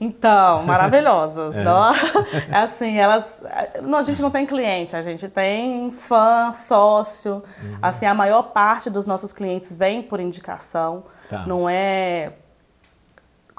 Então, 0.00 0.62
maravilhosas. 0.62 1.56
não? 1.58 1.92
Assim, 2.52 2.96
elas. 2.96 3.42
Não, 3.82 3.98
a 3.98 4.02
gente 4.04 4.22
não 4.22 4.30
tem 4.30 4.46
cliente, 4.46 4.94
a 4.94 5.02
gente 5.02 5.28
tem 5.28 5.90
fã, 5.90 6.52
sócio. 6.52 7.42
Assim, 7.82 8.06
a 8.06 8.14
maior 8.14 8.52
parte 8.52 8.88
dos 8.88 9.04
nossos 9.04 9.32
clientes 9.32 9.74
vem 9.74 10.00
por 10.00 10.20
indicação. 10.20 11.02
Tá. 11.28 11.44
Não 11.44 11.68
é, 11.68 12.34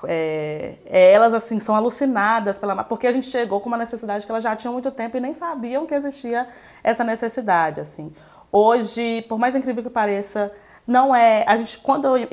é, 0.07 0.75
é, 0.85 1.11
Elas, 1.11 1.33
assim, 1.33 1.59
são 1.59 1.75
alucinadas 1.75 2.59
pela. 2.59 2.81
Porque 2.85 3.07
a 3.07 3.11
gente 3.11 3.27
chegou 3.27 3.59
com 3.59 3.67
uma 3.67 3.77
necessidade 3.77 4.25
que 4.25 4.31
elas 4.31 4.43
já 4.45 4.55
tinham 4.55 4.71
muito 4.71 4.89
tempo 4.89 5.17
e 5.17 5.19
nem 5.19 5.33
sabiam 5.33 5.85
que 5.85 5.93
existia 5.93 6.47
essa 6.81 7.03
necessidade, 7.03 7.81
assim. 7.81 8.13
Hoje, 8.49 9.21
por 9.27 9.37
mais 9.37 9.53
incrível 9.53 9.83
que 9.83 9.89
pareça, 9.89 10.49
não 10.85 11.15
é. 11.15 11.43
A 11.47 11.55
gente, 11.55 11.77
quando 11.79 12.17
eu 12.17 12.27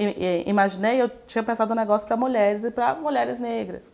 imaginei, 0.47 1.00
eu 1.00 1.11
tinha 1.26 1.43
pensado 1.43 1.75
no 1.75 1.81
negócio 1.81 2.07
para 2.07 2.17
mulheres 2.17 2.64
e 2.64 2.71
para 2.71 2.95
mulheres 2.95 3.38
negras. 3.38 3.93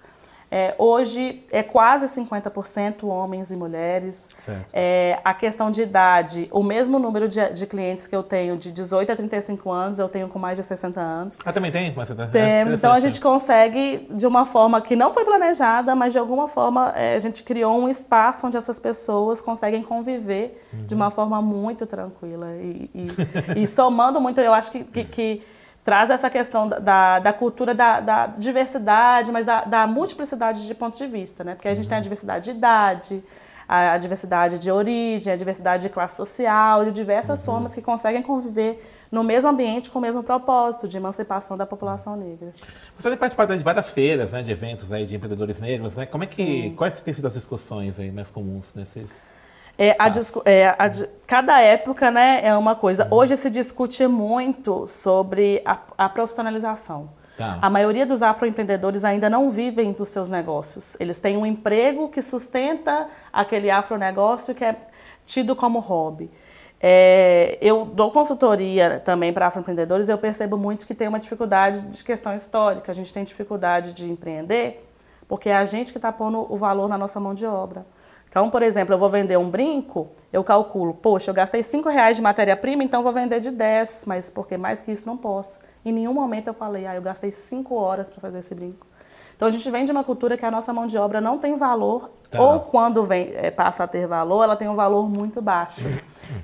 É, 0.57 0.73
hoje 0.79 1.43
é 1.51 1.65
quase 1.65 2.07
50% 2.07 3.03
homens 3.09 3.51
e 3.51 3.57
mulheres. 3.57 4.31
É, 4.73 5.19
a 5.25 5.35
questão 5.35 5.69
de 5.69 5.83
idade, 5.83 6.49
o 6.53 6.63
mesmo 6.63 6.97
número 6.97 7.27
de, 7.29 7.45
de 7.51 7.67
clientes 7.67 8.07
que 8.07 8.15
eu 8.15 8.23
tenho 8.23 8.57
de 8.57 8.71
18 8.71 9.11
a 9.11 9.17
35 9.17 9.73
anos, 9.73 9.99
eu 9.99 10.09
tenho 10.09 10.29
com 10.29 10.39
mais 10.39 10.57
de 10.57 10.63
60 10.65 11.01
anos. 11.01 11.37
Ah, 11.45 11.53
também 11.53 11.73
tem? 11.73 11.93
Mas 11.97 12.09
você 12.09 12.15
tá... 12.15 12.29
Temos, 12.29 12.75
então 12.75 12.93
a 12.93 13.01
gente 13.01 13.21
consegue, 13.21 14.07
de 14.13 14.29
uma 14.29 14.47
forma 14.47 14.81
que 14.81 14.95
não 14.95 15.13
foi 15.13 15.25
planejada, 15.25 15.93
mas 15.97 16.13
de 16.13 16.21
alguma 16.21 16.47
forma 16.47 16.93
é, 16.95 17.17
a 17.17 17.19
gente 17.19 17.43
criou 17.43 17.77
um 17.77 17.89
espaço 17.89 18.47
onde 18.47 18.57
essas 18.57 18.79
pessoas 18.79 19.41
conseguem 19.41 19.83
conviver 19.83 20.63
de 20.73 20.95
uma 20.95 21.11
forma 21.11 21.43
muito 21.43 21.85
tranquila. 21.85 22.53
E, 22.61 22.89
e- 22.95 23.63
e 23.65 23.67
somando 23.67 24.21
muito, 24.21 24.41
eu 24.41 24.55
acho 24.55 24.71
que, 24.71 24.85
que- 24.85 25.05
que 25.05 25.43
traz 25.85 26.09
essa 26.11 26.31
questão 26.31 26.67
da- 26.67 26.79
da, 26.79 27.19
da 27.19 27.33
cultura 27.33 27.75
da, 27.75 28.01
da 28.01 28.27
diversidade, 28.29 29.31
mas 29.31 29.45
da, 29.45 29.63
da 29.65 29.87
multiplicidade 29.87 30.67
de 30.67 30.75
pontos 30.75 30.99
de 30.99 31.07
vista, 31.07 31.45
né? 31.45 31.55
Porque 31.55 31.69
a 31.69 31.75
gente 31.75 31.89
tem 31.89 31.99
a 31.99 32.01
diversidade 32.01 32.47
de 32.47 32.51
idade, 32.53 33.23
a, 33.69 33.93
a 33.93 33.99
diversidade 33.99 34.59
de 34.59 34.71
origem, 34.71 35.33
a 35.33 35.37
diversidade 35.37 35.83
de 35.83 35.89
classe 35.91 36.17
social, 36.17 36.85
de 36.87 36.91
diversas 36.93 37.45
formas 37.45 37.75
que 37.75 37.83
conseguem 37.83 38.23
conviver 38.23 38.83
no 39.13 39.23
mesmo 39.23 39.51
ambiente 39.51 39.91
com 39.91 39.99
o 39.99 40.03
mesmo 40.03 40.23
propósito 40.23 40.89
de 40.89 40.97
emancipação 40.97 41.57
da 41.57 41.67
população 41.67 42.17
negra. 42.17 42.53
Você 42.99 43.09
tem 43.11 43.19
participado 43.19 43.57
de 43.57 43.63
várias 43.63 43.89
feiras, 43.91 44.33
né, 44.33 44.43
de 44.43 44.51
eventos 44.51 44.91
aí 44.91 45.05
de 45.07 45.15
empreendedores 45.15 45.61
negros, 45.61 45.97
né? 45.97 46.07
Como 46.07 46.25
é 46.25 46.27
que, 46.27 46.71
quais 46.77 47.01
têm 47.01 47.13
sido 47.15 47.27
as 47.27 47.35
discussões 47.35 47.99
aí 48.01 48.11
mais 48.11 48.29
comuns 48.31 48.73
nesses? 48.75 49.23
É, 49.77 49.97
a 49.99 50.07
é, 50.45 50.69
a 50.69 50.91
cada 51.27 51.61
época 51.61 52.11
né, 52.11 52.41
é 52.45 52.57
uma 52.57 52.75
coisa. 52.77 53.09
Hoje 53.11 53.37
se 53.37 53.51
discute 53.51 54.07
muito 54.07 54.87
sobre 54.87 55.61
a, 55.65 55.79
a 55.99 56.09
profissionalização. 56.09 57.11
Tá. 57.37 57.59
A 57.61 57.69
maioria 57.69 58.07
dos 58.07 58.23
afroempreendedores 58.23 59.05
ainda 59.05 59.29
não 59.29 59.51
vivem 59.51 59.93
dos 59.93 60.09
seus 60.09 60.29
negócios. 60.29 60.97
Eles 61.01 61.19
têm 61.19 61.37
um 61.37 61.45
emprego 61.45 62.09
que 62.09 62.23
sustenta 62.23 63.09
aquele 63.33 63.71
afronegócio 63.71 64.55
que 64.55 64.65
é 64.65 64.77
tido 65.27 65.57
como 65.57 65.81
hobby. 65.81 66.31
É, 66.81 67.59
eu 67.61 67.85
dou 67.85 68.11
consultoria 68.11 69.01
também 69.05 69.33
para 69.33 69.47
afroempreendedores 69.49 70.09
e 70.09 70.13
eu 70.13 70.19
percebo 70.19 70.57
muito 70.57 70.87
que 70.87 70.95
tem 70.95 71.09
uma 71.09 71.19
dificuldade 71.19 71.83
de 71.83 72.05
questão 72.05 72.35
histórica. 72.35 72.93
A 72.93 72.95
gente 72.95 73.13
tem 73.13 73.25
dificuldade 73.25 73.93
de 73.93 74.09
empreender 74.09 74.87
porque 75.27 75.49
é 75.49 75.57
a 75.57 75.65
gente 75.65 75.91
que 75.91 75.99
está 75.99 76.13
pondo 76.13 76.47
o 76.49 76.57
valor 76.57 76.89
na 76.89 76.99
nossa 76.99 77.19
mão 77.19 77.35
de 77.35 77.47
obra. 77.47 77.85
Então, 78.35 78.51
por 78.51 78.65
exemplo, 78.65 78.93
eu 78.93 78.99
vou 78.99 79.09
vender 79.09 79.37
um 79.37 79.49
brinco, 79.49 80.09
eu 80.33 80.43
calculo, 80.43 80.93
poxa, 80.93 81.31
eu 81.31 81.35
gastei 81.35 81.63
5 81.63 81.89
reais 81.89 82.17
de 82.17 82.23
matéria-prima, 82.23 82.83
então 82.83 83.01
vou 83.01 83.13
vender 83.13 83.39
de 83.39 83.53
10, 83.53 84.07
mas 84.09 84.29
porque 84.29 84.57
mais 84.57 84.81
que 84.81 84.91
isso 84.91 85.07
não 85.07 85.17
posso. 85.17 85.61
Em 85.85 85.93
nenhum 85.93 86.13
momento 86.13 86.49
eu 86.49 86.55
falei, 86.55 86.85
ah, 86.85 86.97
eu 86.97 87.01
gastei 87.01 87.31
5 87.31 87.73
horas 87.77 88.11
para 88.11 88.21
fazer 88.21 88.41
esse 88.41 88.53
brinco. 88.53 88.89
Então 89.37 89.47
a 89.47 89.53
gente 89.53 89.71
vem 89.71 89.85
de 89.85 89.93
uma 89.93 90.03
cultura 90.03 90.37
que 90.37 90.45
a 90.45 90.51
nossa 90.51 90.73
mão 90.73 90.89
de 90.89 90.99
obra 90.99 91.21
não 91.21 91.39
tem 91.39 91.57
valor, 91.57 92.11
tá. 92.29 92.43
ou 92.43 92.59
quando 92.59 93.05
vem, 93.05 93.31
é, 93.37 93.53
passa 93.53 93.85
a 93.85 93.87
ter 93.87 94.05
valor, 94.09 94.43
ela 94.43 94.57
tem 94.57 94.69
um 94.69 94.75
valor 94.75 95.09
muito 95.09 95.41
baixo. 95.41 95.85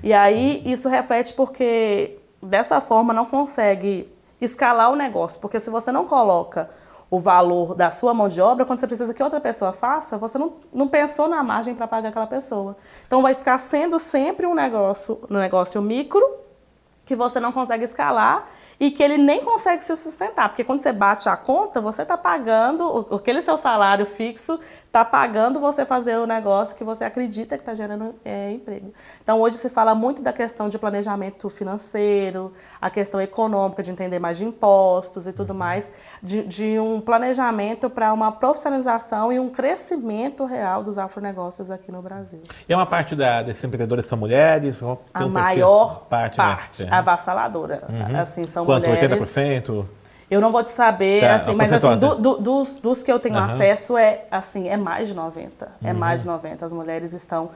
E 0.01 0.13
aí 0.13 0.61
isso 0.63 0.87
reflete 0.87 1.33
porque 1.33 2.19
dessa 2.41 2.79
forma 2.79 3.13
não 3.13 3.25
consegue 3.25 4.09
escalar 4.39 4.91
o 4.91 4.95
negócio, 4.95 5.41
porque 5.41 5.59
se 5.59 5.69
você 5.69 5.91
não 5.91 6.05
coloca 6.05 6.69
o 7.11 7.19
valor 7.19 7.75
da 7.75 7.89
sua 7.89 8.13
mão 8.13 8.29
de 8.29 8.41
obra, 8.41 8.63
quando 8.63 8.79
você 8.79 8.87
precisa 8.87 9.13
que 9.13 9.21
outra 9.21 9.41
pessoa 9.41 9.73
faça, 9.73 10.17
você 10.17 10.37
não, 10.37 10.53
não 10.73 10.87
pensou 10.87 11.27
na 11.27 11.43
margem 11.43 11.75
para 11.75 11.85
pagar 11.85 12.07
aquela 12.07 12.25
pessoa. 12.25 12.77
Então 13.05 13.21
vai 13.21 13.35
ficar 13.35 13.57
sendo 13.57 13.99
sempre 13.99 14.47
um 14.47 14.55
negócio, 14.55 15.19
um 15.29 15.37
negócio 15.37 15.81
micro 15.81 16.25
que 17.05 17.13
você 17.13 17.37
não 17.37 17.51
consegue 17.51 17.83
escalar 17.83 18.47
e 18.79 18.89
que 18.89 19.03
ele 19.03 19.17
nem 19.17 19.43
consegue 19.43 19.83
se 19.83 19.95
sustentar, 19.97 20.49
porque 20.49 20.63
quando 20.63 20.81
você 20.81 20.93
bate 20.93 21.27
a 21.27 21.35
conta, 21.35 21.81
você 21.81 22.01
está 22.01 22.17
pagando, 22.17 23.07
aquele 23.11 23.41
seu 23.41 23.57
salário 23.57 24.05
fixo 24.05 24.57
está 24.91 25.05
pagando 25.05 25.57
você 25.57 25.85
fazer 25.85 26.17
o 26.17 26.27
negócio 26.27 26.75
que 26.75 26.83
você 26.83 27.05
acredita 27.05 27.55
que 27.55 27.61
está 27.61 27.73
gerando 27.73 28.13
é, 28.25 28.51
emprego. 28.51 28.93
Então 29.23 29.39
hoje 29.39 29.55
se 29.55 29.69
fala 29.69 29.95
muito 29.95 30.21
da 30.21 30.33
questão 30.33 30.67
de 30.67 30.77
planejamento 30.77 31.49
financeiro, 31.49 32.51
a 32.81 32.89
questão 32.89 33.21
econômica, 33.21 33.81
de 33.81 33.89
entender 33.89 34.19
mais 34.19 34.37
de 34.37 34.43
impostos 34.43 35.27
e 35.27 35.31
tudo 35.31 35.53
mais, 35.53 35.93
de, 36.21 36.43
de 36.43 36.77
um 36.77 36.99
planejamento 36.99 37.89
para 37.89 38.11
uma 38.11 38.33
profissionalização 38.33 39.31
e 39.31 39.39
um 39.39 39.49
crescimento 39.49 40.43
real 40.43 40.83
dos 40.83 40.97
afronegócios 40.97 41.71
aqui 41.71 41.89
no 41.89 42.01
Brasil. 42.01 42.41
E 42.67 42.73
é 42.73 42.75
uma 42.75 42.85
parte 42.85 43.15
da, 43.15 43.41
desses 43.41 43.63
empreendedores 43.63 44.05
são 44.05 44.17
mulheres? 44.17 44.81
a 45.13 45.23
um 45.23 45.29
maior 45.29 46.05
parte, 46.09 46.35
parte 46.35 46.83
né? 46.83 46.91
avassaladora. 46.91 47.83
Uhum. 47.87 48.19
Assim, 48.19 48.43
são 48.43 48.65
Quanto, 48.65 48.89
mulheres. 48.89 49.37
80%? 49.37 49.85
Eu 50.31 50.39
não 50.39 50.49
vou 50.49 50.63
te 50.63 50.69
saber, 50.69 51.19
tá, 51.19 51.35
assim, 51.35 51.53
mas 51.53 51.73
assim, 51.73 51.97
do, 51.97 52.15
do, 52.15 52.37
dos, 52.37 52.75
dos, 52.75 53.03
que 53.03 53.11
eu 53.11 53.19
tenho 53.19 53.35
uhum. 53.35 53.43
acesso, 53.43 53.97
é 53.97 54.23
assim, 54.31 54.69
é 54.69 54.77
mais 54.77 55.09
de 55.09 55.13
90. 55.13 55.67
É 55.83 55.91
uhum. 55.91 55.99
mais 55.99 56.21
de 56.21 56.27
90. 56.27 56.65
As 56.65 56.71
mulheres 56.71 57.11
estão 57.11 57.51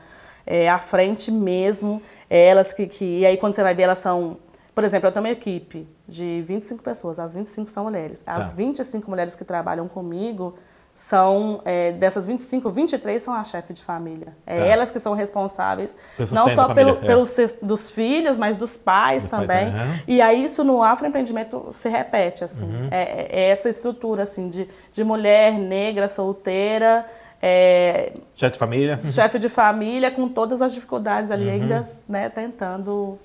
é, 0.46 0.68
à 0.68 0.78
frente 0.78 1.32
mesmo. 1.32 2.02
É 2.28 2.48
elas 2.48 2.74
que, 2.74 2.86
que. 2.86 3.20
E 3.20 3.24
aí, 3.24 3.38
quando 3.38 3.54
você 3.54 3.62
vai 3.62 3.74
ver, 3.74 3.84
elas 3.84 3.96
são. 3.96 4.36
Por 4.74 4.84
exemplo, 4.84 5.08
eu 5.08 5.12
tenho 5.12 5.24
uma 5.24 5.32
equipe 5.32 5.88
de 6.06 6.44
25 6.46 6.82
pessoas, 6.82 7.18
as 7.18 7.32
25 7.32 7.70
são 7.70 7.84
mulheres. 7.84 8.22
As 8.26 8.50
tá. 8.50 8.56
25 8.56 9.08
mulheres 9.08 9.34
que 9.34 9.42
trabalham 9.42 9.88
comigo 9.88 10.54
são, 10.96 11.60
é, 11.66 11.92
dessas 11.92 12.26
25, 12.26 12.70
23 12.70 13.20
são 13.20 13.34
a 13.34 13.44
chefe 13.44 13.74
de 13.74 13.84
família. 13.84 14.28
É 14.46 14.56
tá. 14.56 14.64
elas 14.64 14.90
que 14.90 14.98
são 14.98 15.12
responsáveis, 15.12 15.94
não 16.32 16.48
só 16.48 16.72
pelo, 16.72 16.92
é. 16.92 16.94
pelos 16.94 17.36
dos 17.60 17.90
filhos, 17.90 18.38
mas 18.38 18.56
dos 18.56 18.78
pais 18.78 19.24
do 19.24 19.28
também. 19.28 19.70
Pai, 19.70 19.86
uhum. 19.88 20.00
E 20.08 20.22
aí 20.22 20.42
isso 20.42 20.64
no 20.64 20.82
afroempreendimento 20.82 21.66
se 21.70 21.90
repete, 21.90 22.42
assim. 22.42 22.64
Uhum. 22.64 22.88
É, 22.90 23.26
é, 23.28 23.50
essa 23.50 23.68
estrutura, 23.68 24.22
assim, 24.22 24.48
de, 24.48 24.66
de 24.90 25.04
mulher 25.04 25.58
negra, 25.58 26.08
solteira... 26.08 27.04
É, 27.42 28.14
chefe 28.34 28.52
de 28.54 28.58
família. 28.58 29.00
Chefe 29.10 29.38
de 29.38 29.50
família, 29.50 30.10
com 30.10 30.26
todas 30.30 30.62
as 30.62 30.72
dificuldades 30.72 31.30
ali, 31.30 31.44
uhum. 31.44 31.52
ainda 31.52 31.90
né, 32.08 32.30
tentando 32.30 33.18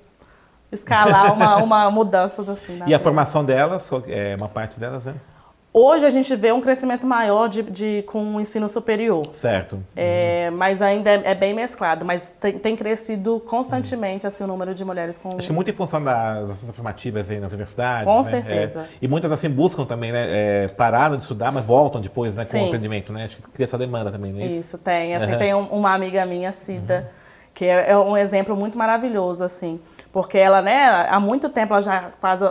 escalar 0.70 1.32
uma, 1.32 1.56
uma 1.56 1.90
mudança 1.90 2.42
assim. 2.51 2.74
E 2.74 2.84
vida. 2.84 2.98
a 2.98 3.00
formação 3.00 3.46
delas, 3.46 3.90
é 4.10 4.36
uma 4.36 4.50
parte 4.50 4.78
delas, 4.78 5.06
né? 5.06 5.16
Hoje 5.74 6.06
a 6.06 6.10
gente 6.10 6.36
vê 6.36 6.51
um 6.51 6.60
crescimento 6.60 7.08
maior 7.08 7.48
de, 7.48 7.63
de 7.63 8.04
com 8.06 8.36
o 8.36 8.42
ensino 8.42 8.68
superior. 8.68 9.30
Certo. 9.32 9.82
É, 9.96 10.50
uhum. 10.51 10.58
Mas 10.58 10.82
ainda 10.82 11.10
é, 11.10 11.22
é, 11.32 11.36
bem 11.36 11.54
mesclado, 11.54 12.04
mas 12.04 12.30
tem, 12.30 12.60
tem 12.60 12.75
crescido 12.75 13.42
constantemente 13.48 14.25
uhum. 14.25 14.28
assim, 14.28 14.44
o 14.44 14.48
número 14.48 14.74
de 14.74 14.84
mulheres 14.84 15.18
com... 15.18 15.38
Acho 15.38 15.54
muito 15.54 15.72
em 15.72 15.74
função 15.74 16.04
das 16.04 16.50
ações 16.50 16.70
afirmativas 16.70 17.30
aí 17.30 17.40
nas 17.40 17.51
universidades. 17.51 18.06
Com 18.06 18.18
né? 18.18 18.24
certeza. 18.24 18.82
É, 18.82 18.86
e 19.01 19.08
muitas 19.08 19.32
assim 19.32 19.50
buscam 19.50 19.86
também, 19.86 20.12
né? 20.12 20.25
É, 20.30 20.68
pararam 20.68 21.16
de 21.16 21.22
estudar, 21.22 21.54
mas 21.54 21.63
voltam 21.63 22.01
depois 22.01 22.36
né, 22.36 22.44
com 22.44 22.58
o 22.58 22.66
empreendimento, 22.66 23.13
né? 23.13 23.25
Acho 23.25 23.38
que 23.38 23.44
cria 23.44 23.63
essa 23.63 23.78
demanda 23.78 24.12
também, 24.12 24.34
né? 24.34 24.48
Isso, 24.48 24.78
tem. 24.78 25.16
Assim, 25.16 25.32
uhum. 25.32 25.38
Tem 25.38 25.54
um, 25.54 25.63
uma 25.68 25.94
amiga 25.94 26.25
minha, 26.25 26.51
Cida, 26.51 26.98
uhum. 26.98 27.50
que 27.54 27.63
é, 27.63 27.92
é, 27.92 27.98
um 27.98 28.18
exemplo 28.18 28.58
muito 28.58 28.78
maravilhoso, 28.78 29.42
assim. 29.42 29.80
Porque 30.12 30.38
ela, 30.38 30.62
né, 30.62 31.08
há 31.10 31.20
muito 31.22 31.48
tempo 31.48 31.74
ela 31.74 31.82
já 31.82 32.12
faz 32.20 32.42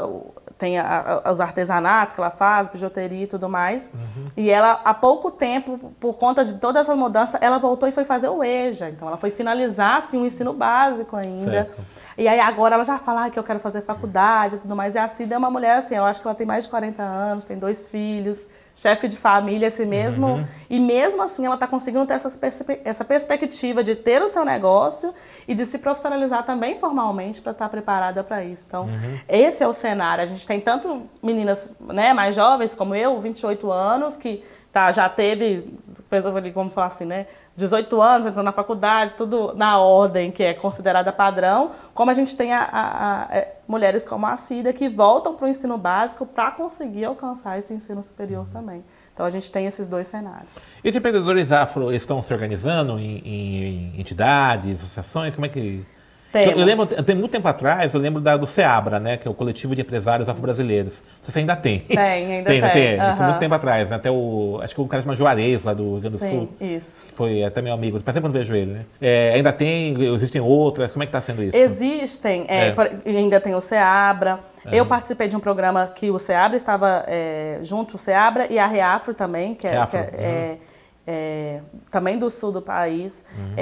tem 0.61 0.79
a, 0.79 1.23
a, 1.25 1.33
os 1.33 1.41
artesanatos 1.41 2.13
que 2.13 2.21
ela 2.21 2.31
faz, 2.31 2.69
bijuteria 2.69 3.25
e 3.25 3.27
tudo 3.27 3.49
mais. 3.49 3.91
Uhum. 3.95 4.25
E 4.37 4.51
ela, 4.51 4.81
há 4.85 4.93
pouco 4.93 5.31
tempo, 5.31 5.93
por 5.99 6.19
conta 6.19 6.45
de 6.45 6.55
toda 6.55 6.79
essa 6.79 6.95
mudança, 6.95 7.39
ela 7.41 7.59
voltou 7.59 7.89
e 7.89 7.93
foi 7.93 8.05
fazer 8.05 8.29
o 8.29 8.45
EJA. 8.45 8.91
Então, 8.91 9.09
ela 9.09 9.17
foi 9.17 9.31
finalizar 9.31 9.97
assim, 9.97 10.21
o 10.21 10.27
ensino 10.27 10.53
básico 10.53 11.17
ainda. 11.17 11.51
Certo. 11.51 11.79
E 12.19 12.29
aí 12.29 12.39
agora 12.39 12.75
ela 12.75 12.85
já 12.85 12.99
fala 12.99 13.25
ah, 13.25 13.31
que 13.31 13.39
eu 13.39 13.43
quero 13.43 13.59
fazer 13.59 13.81
faculdade 13.81 14.57
e 14.57 14.59
tudo 14.59 14.77
mais. 14.77 14.95
E 14.95 14.99
a 14.99 15.09
Cida 15.09 15.35
é 15.35 15.39
uma 15.39 15.51
mulher 15.51 15.79
assim, 15.79 15.95
eu 15.95 16.05
acho 16.05 16.21
que 16.21 16.27
ela 16.27 16.35
tem 16.35 16.47
mais 16.47 16.65
de 16.65 16.71
40 16.71 17.03
anos, 17.03 17.45
tem 17.45 17.59
dois 17.59 17.89
filhos 17.89 18.47
chefe 18.75 19.09
de 19.09 19.17
família 19.17 19.69
assim 19.69 19.87
mesmo. 19.87 20.27
Uhum. 20.27 20.47
E 20.69 20.79
mesmo 20.81 21.23
assim 21.23 21.45
ela 21.47 21.55
está 21.55 21.67
conseguindo 21.67 22.07
ter 22.07 22.15
essas 22.15 22.37
perspe 22.37 22.81
essa 22.85 23.05
perspectiva 23.05 23.83
de 23.83 23.95
ter 23.95 24.23
o 24.23 24.29
seu 24.29 24.45
negócio 24.45 25.15
e 25.47 25.55
de 25.55 25.65
se 25.65 25.79
profissionalizar 25.79 26.45
também 26.45 26.79
formalmente 26.79 27.41
para 27.41 27.53
estar 27.53 27.69
preparada 27.69 28.23
para 28.23 28.45
isso. 28.45 28.65
Então, 28.67 28.85
uhum. 28.85 29.19
esse 29.29 29.63
é 29.63 29.67
o 29.67 29.73
cenário. 29.73 30.23
A 30.23 30.27
gente 30.27 30.47
tem 30.47 30.61
tanto 30.61 31.03
meninas 31.23 31.77
né, 31.81 32.13
mais 32.13 32.35
jovens 32.35 32.75
como 32.75 32.95
eu, 32.95 33.19
28 33.21 33.71
anos, 33.71 34.17
que 34.17 34.43
tá, 34.73 34.93
já 34.93 35.09
teve, 35.09 35.75
fez, 36.09 36.25
como 36.55 36.71
falar 36.71 36.87
assim, 36.87 37.05
né? 37.05 37.27
18 37.61 38.03
anos, 38.03 38.27
entrou 38.27 38.45
na 38.45 38.53
faculdade, 38.53 39.15
tudo 39.17 39.55
na 39.55 39.79
ordem 39.79 40.31
que 40.31 40.43
é 40.43 40.53
considerada 40.53 41.13
padrão, 41.13 41.71
como 41.95 42.11
a 42.11 42.15
gente 42.15 42.35
tem 42.37 42.53
a, 42.53 42.63
a, 42.63 43.23
a 43.23 43.37
é, 43.37 43.57
mulheres 43.69 44.05
como 44.05 44.27
a 44.27 44.37
Cida 44.37 44.73
que 44.73 44.89
voltam 44.89 45.35
para 45.35 45.47
o 45.47 45.49
ensino 45.49 45.79
básico 45.79 46.27
para 46.27 46.51
conseguir 46.51 47.05
alcançar 47.05 47.59
esse 47.59 47.73
ensino 47.73 48.03
superior 48.03 48.49
também. 48.49 48.85
Então 49.15 49.25
a 49.25 49.31
gente 49.31 49.51
tem 49.51 49.67
esses 49.67 49.87
dois 49.87 50.07
cenários. 50.07 50.51
E 50.83 50.89
os 50.89 50.97
empreendedores 50.97 51.53
afro 51.53 51.93
estão 51.93 52.21
se 52.23 52.33
organizando 52.33 52.99
em, 52.99 53.19
em, 53.19 53.95
em 53.95 54.01
entidades, 54.01 54.81
associações? 54.81 55.35
Como 55.35 55.47
é 55.47 55.49
que 55.49 55.85
temos. 56.33 56.59
Eu 56.59 56.65
lembro, 56.65 56.87
tem 56.87 57.17
muito 57.17 57.31
tempo 57.31 57.49
atrás, 57.49 57.93
eu 57.93 58.01
lembro 58.01 58.21
da, 58.21 58.37
do 58.37 58.47
SEABRA, 58.47 58.99
né? 58.99 59.17
Que 59.17 59.27
é 59.27 59.31
o 59.31 59.35
coletivo 59.35 59.75
de 59.75 59.83
empresários 59.83 60.29
afro-brasileiros. 60.29 61.03
Você 61.23 61.41
ainda 61.41 61.57
tem. 61.57 61.81
Tem, 61.81 61.99
ainda 61.99 62.51
tem. 62.51 62.61
Tem, 62.61 62.71
tem. 62.71 63.01
Uhum. 63.01 63.13
Isso 63.13 63.23
muito 63.23 63.39
tempo 63.39 63.55
atrás, 63.55 63.91
né? 63.91 63.97
Até 63.97 64.11
o. 64.11 64.59
Acho 64.63 64.75
que 64.75 64.81
o 64.81 64.87
cara 64.87 65.03
chama 65.03 65.15
Juarez, 65.15 65.65
lá 65.65 65.75
do 65.75 65.83
Rio 65.83 66.01
Grande 66.01 66.17
do 66.17 66.19
Sim, 66.19 66.31
Sul. 66.31 66.49
Isso. 66.61 67.05
Foi 67.15 67.43
até 67.43 67.61
meu 67.61 67.73
amigo. 67.73 68.01
Faz 68.01 68.15
tempo 68.15 68.21
que 68.21 68.27
eu 68.27 68.33
não 68.33 68.39
vejo 68.39 68.55
ele, 68.55 68.73
né? 68.73 68.85
É, 69.01 69.33
ainda 69.35 69.53
tem, 69.53 70.01
existem 70.15 70.41
outras. 70.41 70.93
Como 70.93 71.03
é 71.03 71.07
que 71.07 71.11
está 71.11 71.21
sendo 71.21 71.43
isso? 71.43 71.57
Existem. 71.57 72.45
É, 72.49 72.69
é. 72.69 73.19
Ainda 73.19 73.41
tem 73.41 73.55
o 73.55 73.61
SEABRA. 73.61 74.41
Uhum. 74.65 74.73
Eu 74.73 74.87
participei 74.87 75.27
de 75.29 75.37
um 75.37 75.41
programa 75.41 75.87
que 75.95 76.11
o 76.11 76.19
SEABRA 76.19 76.57
estava 76.57 77.05
é, 77.07 77.59
junto, 77.63 77.97
o 77.97 77.99
SEABRA 77.99 78.47
e 78.51 78.59
a 78.59 78.67
Reafro 78.67 79.15
também, 79.15 79.55
que 79.55 79.67
é, 79.67 79.71
Reafro. 79.71 80.05
Que 80.05 80.17
é, 80.17 80.51
uhum. 80.51 80.59
é, 81.07 81.61
também 81.91 82.19
do 82.19 82.29
sul 82.31 82.53
do 82.53 82.63
país, 82.63 83.25
uhum. 83.37 83.55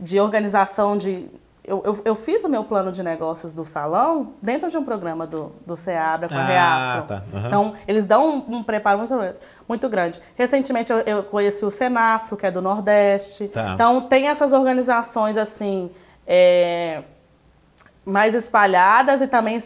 de 0.00 0.20
organização 0.20 0.96
de 0.96 1.26
eu, 1.68 1.82
eu, 1.84 2.02
eu, 2.04 2.14
fiz 2.14 2.44
o 2.44 2.48
meu 2.48 2.64
plano 2.64 2.90
de 2.90 3.02
negócios 3.02 3.52
do 3.52 3.64
salão 3.64 4.32
dentro 4.40 4.70
de 4.70 4.76
um 4.78 4.84
programa 4.84 5.26
do, 5.26 5.52
do 5.66 5.76
Seabra 5.76 6.28
com 6.28 6.34
a 6.34 6.38
ah, 6.38 6.46
Reafro. 6.46 7.08
Tá. 7.08 7.22
Uhum. 7.32 7.46
Então, 7.46 7.74
eles 7.86 8.06
dão 8.06 8.28
um, 8.48 8.56
um, 8.56 8.62
preparo 8.62 8.98
muito, 8.98 9.14
muito 9.68 9.88
grande. 9.88 10.20
Recentemente, 10.34 10.90
eu, 10.90 10.98
eu, 11.00 11.22
conheci 11.22 11.64
o 11.64 11.70
Senafro, 11.70 12.36
que 12.36 12.46
é 12.46 12.50
do 12.50 12.62
Nordeste. 12.62 13.48
Tá. 13.48 13.72
Então, 13.74 14.00
tem 14.00 14.28
essas 14.28 14.52
organizações, 14.52 15.36
assim, 15.36 15.90
é, 16.26 17.02
mais 18.04 18.34
espalhadas 18.34 19.20
e 19.20 19.26
também 19.26 19.58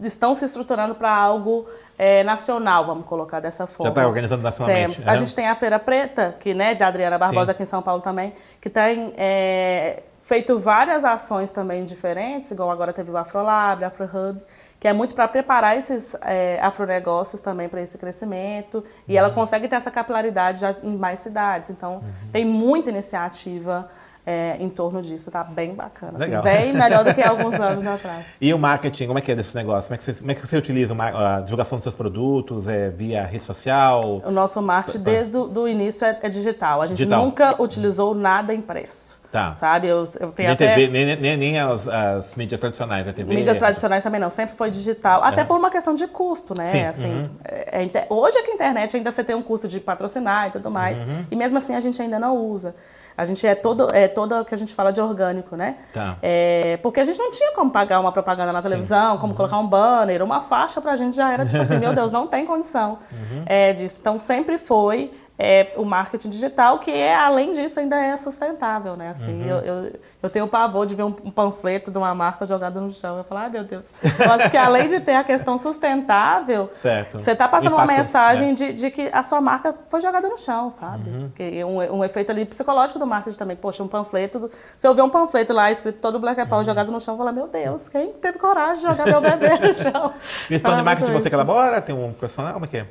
estão 0.00 0.34
se 0.34 0.44
estruturando 0.44 0.94
para 0.94 1.12
algo 1.12 1.66
é, 1.98 2.24
nacional, 2.24 2.86
vamos 2.86 3.04
colocar 3.04 3.40
dessa 3.40 3.66
forma. 3.66 3.84
Já 3.84 3.90
está 3.90 4.08
organizando 4.08 4.42
nacionalmente. 4.42 4.94
Temos. 4.94 5.06
É. 5.06 5.10
A 5.10 5.16
gente 5.16 5.34
tem 5.34 5.48
a 5.48 5.54
Feira 5.54 5.78
Preta, 5.78 6.34
que 6.40 6.54
né, 6.54 6.74
da 6.74 6.86
Adriana 6.86 7.18
Barbosa 7.18 7.46
Sim. 7.46 7.50
aqui 7.50 7.62
em 7.64 7.66
São 7.66 7.82
Paulo 7.82 8.00
também, 8.00 8.32
que 8.60 8.70
tem 8.70 9.12
é, 9.16 10.02
feito 10.20 10.58
várias 10.58 11.04
ações 11.04 11.50
também 11.50 11.84
diferentes, 11.84 12.50
igual 12.50 12.70
agora 12.70 12.92
teve 12.92 13.10
o 13.10 13.16
Afrolab, 13.16 13.84
Afrohub, 13.84 14.40
que 14.78 14.88
é 14.88 14.92
muito 14.92 15.14
para 15.14 15.28
preparar 15.28 15.76
esses 15.76 16.14
é, 16.22 16.58
afronegócios 16.62 17.40
também 17.40 17.68
para 17.68 17.82
esse 17.82 17.98
crescimento. 17.98 18.78
Uhum. 18.78 18.84
E 19.08 19.16
ela 19.16 19.28
uhum. 19.28 19.34
consegue 19.34 19.68
ter 19.68 19.76
essa 19.76 19.90
capilaridade 19.90 20.60
já 20.60 20.74
em 20.82 20.96
mais 20.96 21.18
cidades. 21.18 21.68
Então, 21.70 21.96
uhum. 21.96 22.30
tem 22.32 22.44
muita 22.44 22.90
iniciativa 22.90 23.90
é, 24.26 24.56
em 24.58 24.68
torno 24.68 25.02
disso. 25.02 25.28
Está 25.28 25.42
bem 25.42 25.74
bacana. 25.74 26.12
Assim, 26.16 26.40
bem 26.42 26.72
melhor 26.72 27.04
do 27.04 27.14
que 27.14 27.22
alguns 27.22 27.54
anos 27.54 27.86
atrás. 27.86 28.26
E 28.40 28.52
o 28.52 28.58
marketing, 28.58 29.06
como 29.06 29.18
é 29.18 29.22
que 29.22 29.32
é 29.32 29.34
desse 29.34 29.54
negócio? 29.56 29.88
Como 29.88 29.94
é 29.94 29.98
que 29.98 30.04
você, 30.04 30.14
como 30.14 30.30
é 30.30 30.34
que 30.34 30.46
você 30.46 30.56
utiliza 30.56 30.94
a 30.94 31.40
divulgação 31.40 31.78
dos 31.78 31.82
seus 31.82 31.94
produtos? 31.94 32.68
É 32.68 32.88
via 32.90 33.24
rede 33.24 33.44
social? 33.44 34.22
O 34.24 34.30
nosso 34.30 34.60
marketing, 34.60 35.02
desde 35.02 35.36
o 35.36 35.68
início, 35.68 36.04
é, 36.04 36.18
é 36.22 36.28
digital. 36.28 36.82
A 36.82 36.86
gente 36.86 36.98
digital. 36.98 37.24
nunca 37.24 37.60
utilizou 37.62 38.14
nada 38.14 38.54
impresso. 38.54 39.20
Tá. 39.30 39.52
Sabe? 39.52 39.86
Eu, 39.86 40.02
eu 40.18 40.32
tenho 40.32 40.48
Nem, 40.48 40.54
até... 40.54 40.74
TV, 40.74 40.88
nem, 40.88 41.16
nem, 41.16 41.36
nem 41.36 41.58
as, 41.60 41.86
as 41.86 42.34
mídias 42.34 42.60
tradicionais, 42.60 43.06
a 43.06 43.12
TV. 43.12 43.32
Mídias 43.32 43.56
tradicionais 43.56 44.02
também 44.02 44.20
não, 44.20 44.28
sempre 44.28 44.56
foi 44.56 44.70
digital. 44.70 45.22
Até 45.22 45.44
por 45.44 45.56
uma 45.56 45.70
questão 45.70 45.94
de 45.94 46.08
custo, 46.08 46.52
né? 46.52 46.64
Sim, 46.64 46.84
Assim, 46.84 47.10
uhum. 47.12 47.30
é- 47.44 47.84
é 47.84 48.06
hoje 48.10 48.38
é 48.38 48.42
que 48.42 48.50
a 48.50 48.54
internet 48.54 48.96
ainda 48.96 49.10
você 49.10 49.22
tem 49.22 49.36
um 49.36 49.42
custo 49.42 49.68
de 49.68 49.78
patrocinar 49.78 50.48
e 50.48 50.50
tudo 50.50 50.68
mais. 50.68 51.04
Uhum. 51.04 51.26
E 51.30 51.36
mesmo 51.36 51.58
assim 51.58 51.76
a 51.76 51.80
gente 51.80 52.02
ainda 52.02 52.18
não 52.18 52.36
usa. 52.36 52.74
A 53.20 53.24
gente 53.26 53.46
é 53.46 53.54
todo, 53.54 53.94
é 53.94 54.08
todo 54.08 54.34
o 54.40 54.44
que 54.44 54.54
a 54.54 54.56
gente 54.58 54.74
fala 54.74 54.90
de 54.90 55.00
orgânico, 55.00 55.54
né? 55.56 55.76
Tá. 55.92 56.16
É, 56.22 56.78
porque 56.82 57.00
a 57.00 57.04
gente 57.04 57.18
não 57.18 57.30
tinha 57.30 57.52
como 57.52 57.70
pagar 57.70 58.00
uma 58.00 58.10
propaganda 58.12 58.52
na 58.52 58.62
televisão, 58.62 59.12
Uhum. 59.14 59.18
como 59.18 59.34
colocar 59.34 59.58
um 59.58 59.66
banner, 59.66 60.22
uma 60.22 60.40
faixa 60.40 60.80
pra 60.80 60.96
gente 60.96 61.16
já 61.16 61.30
era 61.32 61.44
tipo 61.44 61.60
assim, 61.60 61.76
meu 61.78 61.92
Deus, 61.94 62.10
não 62.10 62.26
tem 62.26 62.46
condição 62.46 62.98
Uhum. 63.12 63.42
é, 63.46 63.72
disso. 63.74 63.98
Então 64.00 64.18
sempre 64.18 64.56
foi 64.56 65.12
é, 65.42 65.72
o 65.76 65.84
marketing 65.84 66.28
digital, 66.28 66.78
que 66.78 66.90
é, 66.90 67.14
além 67.16 67.52
disso, 67.52 67.80
ainda 67.80 67.96
é 67.98 68.16
sustentável, 68.16 68.94
né? 68.96 69.08
Assim, 69.08 69.42
Uhum. 69.42 69.48
eu, 69.48 69.56
eu, 69.58 69.92
eu 70.24 70.28
tenho 70.30 70.46
pavor 70.46 70.84
de 70.84 70.94
ver 70.94 71.02
um, 71.04 71.14
um 71.24 71.30
panfleto 71.30 71.90
de 71.90 71.96
uma 71.96 72.14
marca 72.14 72.44
jogada 72.44 72.78
no 72.80 72.90
chão. 72.90 73.16
Eu 73.18 73.24
falo, 73.24 73.40
ai 73.40 73.48
meu 73.50 73.64
Deus. 73.64 73.94
Eu 74.18 74.30
acho 74.32 74.50
que 74.50 74.56
além 74.56 74.86
de 74.86 75.00
ter 75.00 75.14
a 75.14 75.24
questão 75.24 75.56
sustentável, 75.56 76.70
Certo. 76.74 77.18
você 77.18 77.32
está 77.32 77.48
passando 77.48 77.72
uma 77.74 77.84
Impacto, 77.84 77.96
mensagem 77.98 78.50
é. 78.50 78.54
de, 78.54 78.72
de 78.74 78.90
que 78.90 79.08
a 79.12 79.22
sua 79.22 79.40
marca 79.40 79.74
foi 79.88 80.00
jogada 80.00 80.28
no 80.28 80.36
chão, 80.36 80.70
sabe? 80.70 81.08
Uhum. 81.08 81.30
Que 81.34 81.64
um, 81.64 81.76
um 81.98 82.04
efeito 82.04 82.30
ali 82.30 82.44
psicológico 82.44 82.98
do 82.98 83.06
marketing 83.06 83.38
também. 83.38 83.56
Poxa, 83.56 83.82
um 83.82 83.88
panfleto. 83.88 84.38
do- 84.40 84.50
se 84.76 84.86
eu 84.86 84.94
ver 84.94 85.02
um 85.02 85.08
panfleto 85.10 85.52
lá 85.54 85.70
escrito 85.70 85.98
todo 86.00 86.18
Black 86.18 86.38
Uhum. 86.40 86.46
Apple 86.46 86.64
jogado 86.64 86.92
no 86.92 87.00
chão, 87.00 87.14
eu 87.14 87.18
falar, 87.18 87.32
meu 87.32 87.46
Deus, 87.48 87.88
quem 87.88 88.12
teve 88.12 88.38
coragem 88.38 88.76
de 88.84 88.90
jogar 88.90 89.06
meu 89.06 89.20
bebê 89.20 89.58
no 89.58 89.72
chão? 89.74 90.12
E 90.50 90.54
esse 90.54 90.62
plano 90.62 90.76
de 90.78 90.82
marketing 90.84 91.12
você 91.12 91.22
que 91.22 91.28
isso. 91.28 91.34
elabora? 91.36 91.80
Tem 91.80 91.94
um 91.94 92.12
profissional? 92.12 92.52
Como 92.52 92.64
é 92.66 92.68
que 92.68 92.76
é? 92.76 92.86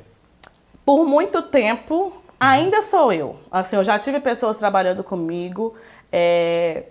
Por 0.84 1.04
muito 1.04 1.42
tempo, 1.42 2.12
ainda 2.40 2.80
sou 2.82 3.12
eu. 3.12 3.36
Assim, 3.50 3.76
eu 3.76 3.84
já 3.84 3.98
tive 3.98 4.18
pessoas 4.18 4.56
trabalhando 4.56 5.04
comigo, 5.04 5.74
é, 6.10 6.84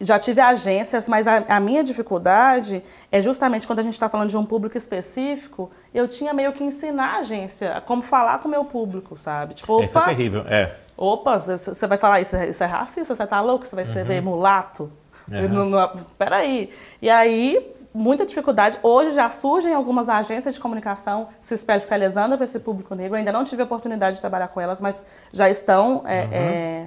já 0.00 0.18
tive 0.18 0.40
agências, 0.40 1.08
mas 1.08 1.26
a, 1.26 1.36
a 1.48 1.58
minha 1.60 1.82
dificuldade 1.82 2.82
é 3.10 3.20
justamente 3.22 3.66
quando 3.66 3.78
a 3.78 3.82
gente 3.82 3.94
está 3.94 4.08
falando 4.08 4.28
de 4.28 4.36
um 4.36 4.44
público 4.44 4.76
específico, 4.76 5.70
eu 5.94 6.06
tinha 6.06 6.34
meio 6.34 6.52
que 6.52 6.62
ensinar 6.62 7.14
a 7.14 7.18
agência 7.20 7.82
como 7.86 8.02
falar 8.02 8.38
com 8.40 8.48
o 8.48 8.50
meu 8.50 8.64
público, 8.64 9.16
sabe? 9.16 9.54
Tipo, 9.54 9.82
Isso 9.82 9.96
é 9.96 10.00
opa, 10.00 10.08
terrível. 10.10 10.44
É. 10.48 10.74
opa, 10.96 11.38
você 11.38 11.86
vai 11.86 11.96
falar 11.96 12.20
isso, 12.20 12.36
é- 12.36 12.48
isso 12.48 12.62
é 12.62 12.66
racista, 12.66 13.14
você 13.14 13.26
tá 13.26 13.40
louco, 13.40 13.66
você 13.66 13.74
vai 13.74 13.84
escrever 13.84 14.20
mulato? 14.20 14.92
Uhum. 15.30 15.64
Não- 15.70 15.90
Peraí. 16.18 16.70
E 17.00 17.08
aí, 17.10 17.74
muita 17.96 18.26
dificuldade. 18.26 18.78
Hoje 18.82 19.12
já 19.14 19.28
surgem 19.30 19.72
algumas 19.74 20.08
agências 20.08 20.54
de 20.54 20.60
comunicação 20.60 21.28
se 21.40 21.54
especializando 21.54 22.36
para 22.36 22.44
esse 22.44 22.60
público 22.60 22.94
negro. 22.94 23.16
Ainda 23.16 23.32
não 23.32 23.42
tive 23.44 23.62
a 23.62 23.64
oportunidade 23.64 24.16
de 24.16 24.20
trabalhar 24.20 24.48
com 24.48 24.60
elas, 24.60 24.80
mas 24.80 25.02
já 25.32 25.48
estão 25.48 26.02
é, 26.06 26.22
Uhum. 26.24 26.28
é, 26.32 26.86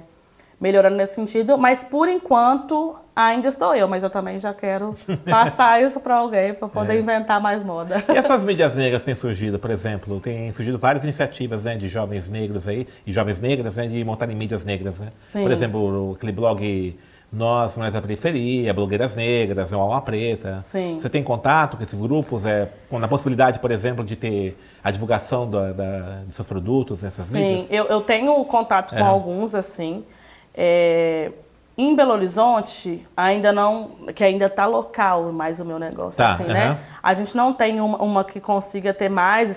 melhorando 0.60 0.96
nesse 0.96 1.14
sentido. 1.14 1.56
Mas, 1.58 1.82
por 1.82 2.08
enquanto, 2.08 2.94
ainda 3.16 3.48
estou 3.48 3.74
eu. 3.74 3.88
Mas 3.88 4.02
eu 4.02 4.10
também 4.10 4.38
já 4.38 4.52
quero 4.54 4.94
passar 5.28 5.82
isso 5.82 5.98
para 6.00 6.16
alguém, 6.18 6.54
para 6.54 6.68
poder 6.68 6.94
É. 6.96 7.00
inventar 7.00 7.40
mais 7.40 7.64
moda. 7.64 8.04
E 8.08 8.16
essas 8.16 8.42
mídias 8.42 8.76
negras 8.76 9.02
têm 9.02 9.14
surgido, 9.14 9.58
por 9.58 9.70
exemplo, 9.70 10.20
tem 10.20 10.52
surgido 10.52 10.78
várias 10.78 11.02
iniciativas 11.02 11.64
né, 11.64 11.76
de 11.76 11.88
jovens 11.88 12.28
negros 12.30 12.68
aí, 12.68 12.86
e 13.06 13.12
jovens 13.12 13.40
negras, 13.40 13.76
né, 13.76 13.86
de 13.88 14.04
montarem 14.04 14.36
mídias 14.36 14.64
negras, 14.64 14.98
né? 14.98 15.08
Sim. 15.18 15.42
Por 15.42 15.50
exemplo, 15.50 16.12
aquele 16.16 16.32
blog 16.32 16.98
Nós, 17.32 17.76
Mulheres 17.76 17.94
da 17.94 18.02
Periferia, 18.02 18.74
Blogueiras 18.74 19.14
Negras, 19.14 19.70
o 19.72 19.78
Alma 19.78 20.00
Preta. 20.02 20.58
Sim. 20.58 20.98
Você 20.98 21.08
tem 21.08 21.22
contato 21.22 21.76
com 21.76 21.82
esses 21.84 21.98
grupos, 21.98 22.44
é, 22.44 22.68
com 22.88 22.96
a 22.98 23.06
possibilidade, 23.06 23.60
por 23.60 23.70
exemplo, 23.70 24.04
de 24.04 24.16
ter 24.16 24.58
a 24.82 24.90
divulgação 24.90 25.48
da, 25.48 25.72
da- 25.72 26.22
de 26.26 26.34
seus 26.34 26.46
produtos 26.48 27.02
nessas 27.02 27.26
Sim, 27.26 27.38
mídias? 27.38 27.70
eu, 27.70 27.84
eu 27.84 28.00
tenho 28.00 28.44
contato 28.46 28.90
com 28.90 28.96
É. 28.98 29.02
alguns, 29.02 29.54
assim. 29.54 30.04
É, 30.52 31.30
em 31.78 31.94
Belo 31.96 32.12
Horizonte, 32.12 33.06
ainda 33.16 33.52
não, 33.52 33.92
que 34.14 34.22
ainda 34.24 34.46
está 34.46 34.66
local 34.66 35.32
mais 35.32 35.60
o 35.60 35.64
meu 35.64 35.78
negócio, 35.78 36.18
Tá, 36.18 36.32
assim, 36.32 36.44
né? 36.44 36.78
A 37.02 37.14
gente 37.14 37.34
não 37.34 37.54
tem 37.54 37.80
uma, 37.80 37.96
uma 38.02 38.24
que 38.24 38.38
consiga 38.40 38.92
ter 38.92 39.08
mais 39.08 39.50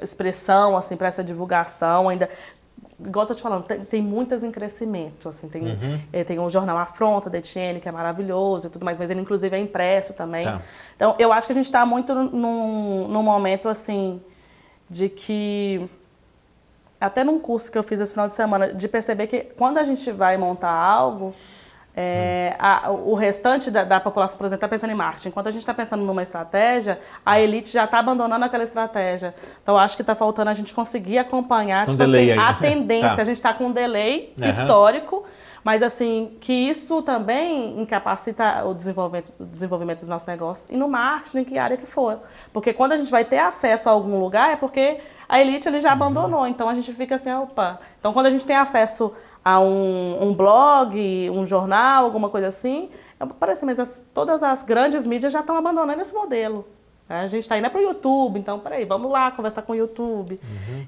expressão, 0.00 0.76
assim, 0.76 0.96
para 0.96 1.08
essa 1.08 1.22
divulgação 1.22 2.08
ainda. 2.08 2.28
Igual 2.98 3.24
eu 3.24 3.28
tô 3.28 3.34
te 3.34 3.42
falando, 3.42 3.64
tem, 3.64 3.84
tem 3.84 4.02
muitas 4.02 4.42
em 4.42 4.50
crescimento, 4.50 5.28
assim, 5.28 5.48
tem, 5.50 5.62
Uhum. 5.62 6.00
eh, 6.12 6.24
tem 6.24 6.38
o 6.38 6.48
jornal 6.48 6.78
Afronta, 6.78 7.28
da 7.28 7.36
Etienne, 7.38 7.78
que 7.78 7.88
é 7.88 7.92
maravilhoso 7.92 8.68
e 8.68 8.70
tudo 8.70 8.84
mais, 8.86 8.98
mas 8.98 9.10
ele 9.10 9.20
inclusive 9.20 9.54
é 9.54 9.60
impresso 9.60 10.14
também. 10.14 10.44
Tá. 10.44 10.62
Então, 10.94 11.14
eu 11.18 11.30
acho 11.30 11.46
que 11.46 11.52
a 11.52 11.54
gente 11.54 11.66
está 11.66 11.84
muito 11.84 12.14
num, 12.14 13.06
num 13.06 13.22
momento, 13.22 13.68
assim, 13.68 14.20
de 14.88 15.10
que 15.10 15.86
até 16.98 17.22
num 17.22 17.38
curso 17.38 17.70
que 17.70 17.76
eu 17.76 17.82
fiz 17.82 18.00
esse 18.00 18.12
final 18.12 18.26
de 18.28 18.32
semana, 18.34 18.72
de 18.72 18.88
perceber 18.88 19.26
que 19.26 19.40
quando 19.42 19.76
a 19.76 19.84
gente 19.84 20.10
vai 20.10 20.38
montar 20.38 20.70
algo, 20.72 21.34
é, 21.98 22.54
a- 22.58 22.90
o 22.90 23.14
restante 23.14 23.70
da, 23.70 23.82
da 23.82 23.98
população, 23.98 24.36
por 24.36 24.44
exemplo, 24.44 24.58
está 24.58 24.68
pensando 24.68 24.90
em 24.90 24.94
marketing. 24.94 25.28
Enquanto 25.28 25.46
a 25.46 25.50
gente 25.50 25.62
está 25.62 25.72
pensando 25.72 26.04
numa 26.04 26.22
estratégia, 26.22 27.00
a 27.24 27.40
elite 27.40 27.70
já 27.72 27.84
está 27.84 27.98
abandonando 28.00 28.44
aquela 28.44 28.64
estratégia. 28.64 29.34
Então, 29.62 29.78
acho 29.78 29.96
que 29.96 30.02
está 30.02 30.14
faltando 30.14 30.50
a 30.50 30.54
gente 30.54 30.74
conseguir 30.74 31.16
acompanhar 31.18 31.86
Um 31.88 31.90
tipo 31.92 32.02
assim, 32.02 32.14
aí, 32.32 32.38
a 32.38 32.52
tendência. 32.60 33.16
Tá. 33.16 33.22
A 33.22 33.24
gente 33.24 33.36
está 33.36 33.54
com 33.54 33.66
um 33.68 33.72
delay 33.72 34.34
Aham. 34.38 34.48
histórico, 34.48 35.24
mas 35.64 35.82
assim, 35.82 36.36
que 36.40 36.52
isso 36.52 37.00
também 37.02 37.80
incapacita 37.80 38.64
o 38.66 38.74
desenvolvimento, 38.74 39.32
o 39.40 39.44
desenvolvimento 39.44 40.00
dos 40.00 40.08
nossos 40.08 40.28
negócios 40.28 40.68
e 40.70 40.76
no 40.76 40.88
marketing, 40.88 41.38
em 41.38 41.44
que 41.44 41.58
área 41.58 41.76
que 41.78 41.86
for. 41.86 42.20
Porque 42.52 42.72
quando 42.74 42.92
a 42.92 42.96
gente 42.96 43.10
vai 43.10 43.24
ter 43.24 43.38
acesso 43.38 43.88
a 43.88 43.92
algum 43.92 44.20
lugar, 44.20 44.50
é 44.52 44.56
porque 44.56 45.00
a 45.28 45.40
elite 45.40 45.66
ele 45.66 45.80
já 45.80 45.92
abandonou. 45.92 46.46
Então 46.46 46.68
a 46.68 46.74
gente 46.74 46.92
fica 46.92 47.14
assim, 47.16 47.32
opa. 47.32 47.80
Então 47.98 48.12
quando 48.12 48.26
a 48.26 48.30
gente 48.30 48.44
tem 48.44 48.54
acesso 48.54 49.12
a 49.48 49.60
um, 49.60 50.24
um 50.24 50.34
blog, 50.34 51.30
um 51.30 51.46
jornal, 51.46 52.04
alguma 52.04 52.28
coisa 52.28 52.48
assim, 52.48 52.90
é, 53.20 53.24
parece, 53.38 53.64
mas 53.64 53.78
as- 53.78 54.04
todas 54.12 54.42
as 54.42 54.64
grandes 54.64 55.06
mídias 55.06 55.32
já 55.32 55.38
estão 55.38 55.56
abandonando 55.56 56.00
esse 56.00 56.12
modelo. 56.12 56.66
né? 57.08 57.20
A 57.20 57.26
gente 57.28 57.42
está 57.44 57.56
indo 57.56 57.70
para 57.70 57.78
o 57.78 57.82
YouTube, 57.84 58.40
então 58.40 58.58
peraí, 58.58 58.84
vamos 58.84 59.08
lá 59.08 59.30
conversar 59.30 59.62
com 59.62 59.70
o 59.72 59.76
YouTube. 59.76 60.40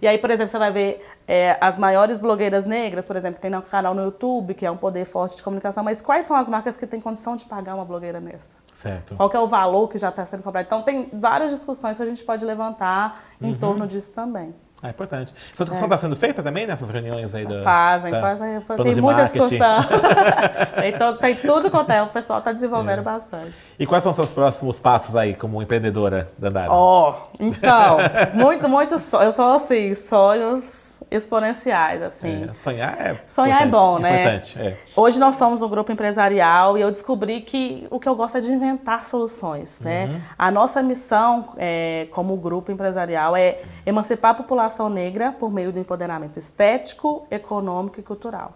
E 0.03 0.09
aí, 0.09 0.19
por 0.19 0.29
exemplo, 0.33 0.51
você 0.51 0.59
vai 0.59 0.73
ver 0.73 1.07
é, 1.29 1.57
as 1.61 1.79
maiores 1.79 2.19
blogueiras 2.19 2.65
negras, 2.65 3.07
por 3.07 3.15
exemplo, 3.15 3.41
tem 3.41 3.55
um 3.55 3.61
canal 3.61 3.95
no 3.95 4.03
YouTube, 4.03 4.53
que 4.55 4.67
é 4.67 4.71
um 4.73 4.77
poder 4.77 5.05
forte 5.05 5.37
de 5.37 5.43
comunicação, 5.45 5.85
mas 5.85 6.03
quais 6.03 6.25
são 6.25 6.35
as 6.37 6.49
marcas 6.49 6.77
que 6.77 6.85
têm 6.85 7.01
condição 7.01 7.37
de 7.37 7.45
pagar 7.45 7.77
uma 7.77 7.85
blogueira 7.85 8.19
nessa? 8.19 8.57
Certo. 8.75 9.15
Qual 9.15 9.31
que 9.31 9.37
é 9.37 9.41
o 9.41 9.47
valor 9.47 9.89
que 9.89 9.97
já 9.99 10.09
está 10.09 10.27
sendo 10.27 10.43
cobrado? 10.43 10.67
Então, 10.67 10.83
tem 10.83 11.09
várias 11.13 11.53
discussões 11.53 11.97
que 11.97 12.03
a 12.03 12.07
gente 12.07 12.25
pode 12.25 12.45
levantar 12.45 13.23
em 13.41 13.55
torno 13.55 13.87
disso 13.87 14.11
também. 14.13 14.53
Ah, 14.81 14.87
é 14.87 14.91
importante. 14.91 15.35
Essa 15.53 15.65
discussão 15.65 15.87
está 15.87 15.99
sendo 15.99 16.15
feita 16.15 16.41
também 16.41 16.65
nessas 16.67 16.89
reuniões 16.89 17.35
aí 17.35 17.45
da. 17.45 17.63
Fazem, 17.63 18.13
da- 18.13 18.21
fazem. 18.21 18.61
Tem 18.61 18.95
muita 19.01 19.23
marketing? 19.23 19.39
discussão. 19.49 19.85
tem, 20.81 20.93
to- 20.93 21.15
tem 21.19 21.35
tudo 21.35 21.69
quanto 21.71 21.91
é. 21.91 22.01
O 22.03 22.07
pessoal 22.09 22.39
está 22.39 22.53
desenvolvendo 22.53 23.03
bastante. 23.03 23.55
E 23.77 23.85
quais 23.87 24.03
são 24.05 24.11
os 24.11 24.17
seus 24.17 24.31
próximos 24.31 24.79
passos 24.79 25.17
aí 25.17 25.35
como 25.35 25.61
empreendedora, 25.61 26.31
Dandara? 26.39 26.71
Ó, 26.71 27.23
então, 27.41 27.97
muito, 28.35 28.69
muito. 28.69 28.99
so- 29.01 29.21
Eu 29.21 29.33
sou 29.33 29.53
assim, 29.53 29.93
sonhos 29.95 30.88
exponenciais, 31.11 32.03
assim. 32.03 32.45
É, 32.45 32.55
sonhar 32.55 33.01
é 33.01 33.21
Sonhar 33.27 33.63
é 33.63 33.67
bom, 33.67 33.99
né? 33.99 34.21
Importante, 34.23 34.59
é. 34.59 34.77
Hoje 34.97 35.19
nós 35.19 35.35
somos 35.37 35.63
um 35.63 35.69
grupo 35.69 35.93
empresarial 35.93 36.77
e 36.77 36.81
eu 36.81 36.91
descobri 36.91 37.41
que 37.41 37.87
o 37.91 37.99
que 38.01 38.09
eu 38.09 38.15
gosto 38.15 38.39
é 38.39 38.41
de 38.41 38.51
inventar 38.51 39.05
soluções, 39.05 39.81
né? 39.81 40.21
A 40.39 40.51
nossa 40.51 40.83
missão 40.83 41.51
é, 41.57 42.09
como 42.11 42.37
grupo 42.37 42.73
empresarial 42.73 43.37
é 43.37 43.61
emancipar 43.87 44.33
a 44.33 44.35
população 44.35 44.89
negra 44.89 45.33
por 45.33 45.51
meio 45.51 45.73
do 45.73 45.79
empoderamento 45.79 46.39
estético, 46.39 47.27
econômico 47.31 48.01
e 48.01 48.03
cultural. 48.03 48.55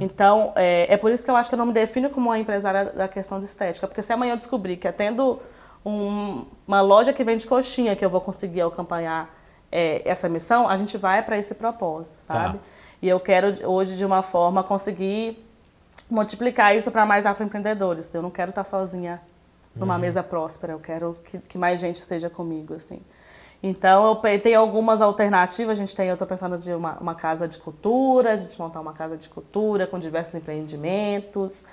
Então, 0.00 0.52
é, 0.54 0.92
é 0.92 0.96
por 0.98 1.10
isso 1.10 1.24
que 1.24 1.30
eu 1.30 1.36
acho 1.36 1.48
que 1.48 1.54
eu 1.54 1.58
não 1.58 1.64
me 1.64 1.72
defino 1.72 2.10
como 2.10 2.28
uma 2.28 2.38
empresária 2.38 2.86
da 2.86 3.08
questão 3.08 3.38
de 3.38 3.46
estética, 3.46 3.86
porque 3.88 4.02
se 4.02 4.12
amanhã 4.12 4.34
eu 4.34 4.36
descobrir 4.36 4.76
que 4.76 4.86
é 4.86 4.92
tendo 4.92 5.40
um- 5.84 6.44
uma 6.68 6.82
loja 6.82 7.12
que 7.12 7.24
vende 7.24 7.46
coxinha 7.46 7.96
que 7.96 8.04
eu 8.04 8.10
vou 8.10 8.20
conseguir 8.20 8.60
acompanhar 8.60 9.30
é, 9.72 10.02
essa 10.04 10.28
missão, 10.28 10.68
a 10.68 10.76
gente 10.76 10.98
vai 10.98 11.22
para 11.22 11.38
esse 11.38 11.54
propósito, 11.54 12.16
sabe? 12.18 12.58
Tá. 12.58 12.64
E 13.00 13.08
eu 13.08 13.18
quero 13.18 13.66
hoje, 13.68 13.96
de 13.96 14.04
uma 14.04 14.22
forma, 14.22 14.62
conseguir 14.62 15.42
multiplicar 16.08 16.76
isso 16.76 16.90
para 16.92 17.06
mais 17.06 17.24
afroempreendedores. 17.24 18.12
Eu 18.14 18.22
não 18.22 18.30
quero 18.30 18.50
estar 18.50 18.64
sozinha 18.64 19.20
numa 19.74 19.96
mesa 19.96 20.22
próspera, 20.22 20.74
eu 20.74 20.78
quero 20.78 21.16
que, 21.24 21.38
que 21.38 21.56
mais 21.56 21.80
gente 21.80 21.96
esteja 21.96 22.28
comigo, 22.28 22.74
assim. 22.74 23.00
Então, 23.62 24.20
eu 24.24 24.40
tenho 24.40 24.58
algumas 24.58 25.00
alternativas. 25.00 25.78
A 25.78 25.80
gente 25.80 25.94
tem, 25.94 26.08
eu 26.08 26.14
estou 26.14 26.26
pensando 26.26 26.58
de 26.58 26.72
uma, 26.74 26.98
uma 26.98 27.14
casa 27.14 27.46
de 27.46 27.58
cultura, 27.58 28.32
a 28.32 28.36
gente 28.36 28.58
montar 28.58 28.80
uma 28.80 28.92
casa 28.92 29.16
de 29.16 29.28
cultura 29.28 29.86
com 29.86 29.98
diversos 29.98 30.34
empreendimentos. 30.34 31.64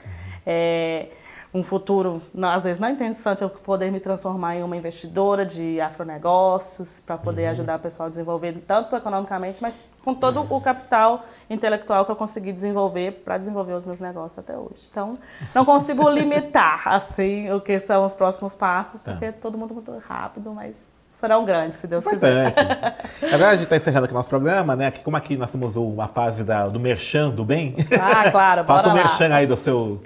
É, 0.46 1.08
um 1.52 1.64
futuro, 1.64 2.22
às 2.44 2.64
vezes 2.64 2.80
não 2.80 2.88
é 2.88 2.92
interessante 2.92 3.42
eu 3.42 3.50
poder 3.50 3.92
me 3.92 4.00
transformar 4.00 4.56
em 4.56 4.64
uma 4.64 4.78
investidora 4.78 5.44
de 5.46 5.82
afronegócios 5.82 7.02
para 7.06 7.18
poder 7.18 7.48
ajudar 7.48 7.78
o 7.78 7.80
pessoal 7.80 8.06
a 8.08 8.10
desenvolver 8.10 8.54
tanto 8.68 8.96
economicamente, 8.96 9.60
mas 9.62 9.80
com 10.04 10.14
todo 10.14 10.46
o 10.48 10.62
capital 10.62 11.26
intelectual 11.50 12.06
que 12.06 12.12
eu 12.12 12.16
consegui 12.16 12.52
desenvolver 12.54 13.24
para 13.26 13.38
desenvolver 13.38 13.74
os 13.74 13.86
meus 13.86 14.00
negócios 14.00 14.38
até 14.38 14.56
hoje. 14.56 14.88
Então, 14.92 15.18
não 15.54 15.66
consigo 15.66 16.08
limitar 16.12 16.88
assim 16.88 17.52
o 17.52 17.60
que 17.60 17.80
são 17.80 18.04
os 18.06 18.14
próximos 18.14 18.56
passos, 18.56 19.02
Tá. 19.02 19.12
porque 19.12 19.32
todo 19.32 19.58
mundo 19.58 19.74
muito 19.74 19.92
rápido, 20.08 20.52
mas 20.54 20.88
serão 21.10 21.44
grandes, 21.46 21.78
se 21.78 21.88
Deus 21.88 22.06
Importante. 22.06 22.54
quiser. 23.20 23.34
Agora 23.34 23.50
a 23.50 23.54
gente 23.54 23.64
está 23.64 23.76
encerrando 23.76 24.06
aqui 24.06 24.14
nosso 24.14 24.30
programa, 24.30 24.76
né? 24.76 24.92
Como 24.92 25.18
aqui 25.18 25.36
nós 25.36 25.50
temos 25.50 25.76
uma 25.76 26.08
fase 26.08 26.44
da, 26.44 26.68
do 26.68 26.80
merchan 26.80 27.32
do 27.32 27.44
bem. 27.44 27.76
Ah, 28.00 28.30
claro, 28.30 28.64
bora 28.64 28.78
Faça 28.84 28.90
o 28.90 28.94
merchan 28.94 29.34
aí 29.34 29.48
do 29.48 29.58
seu. 29.58 30.00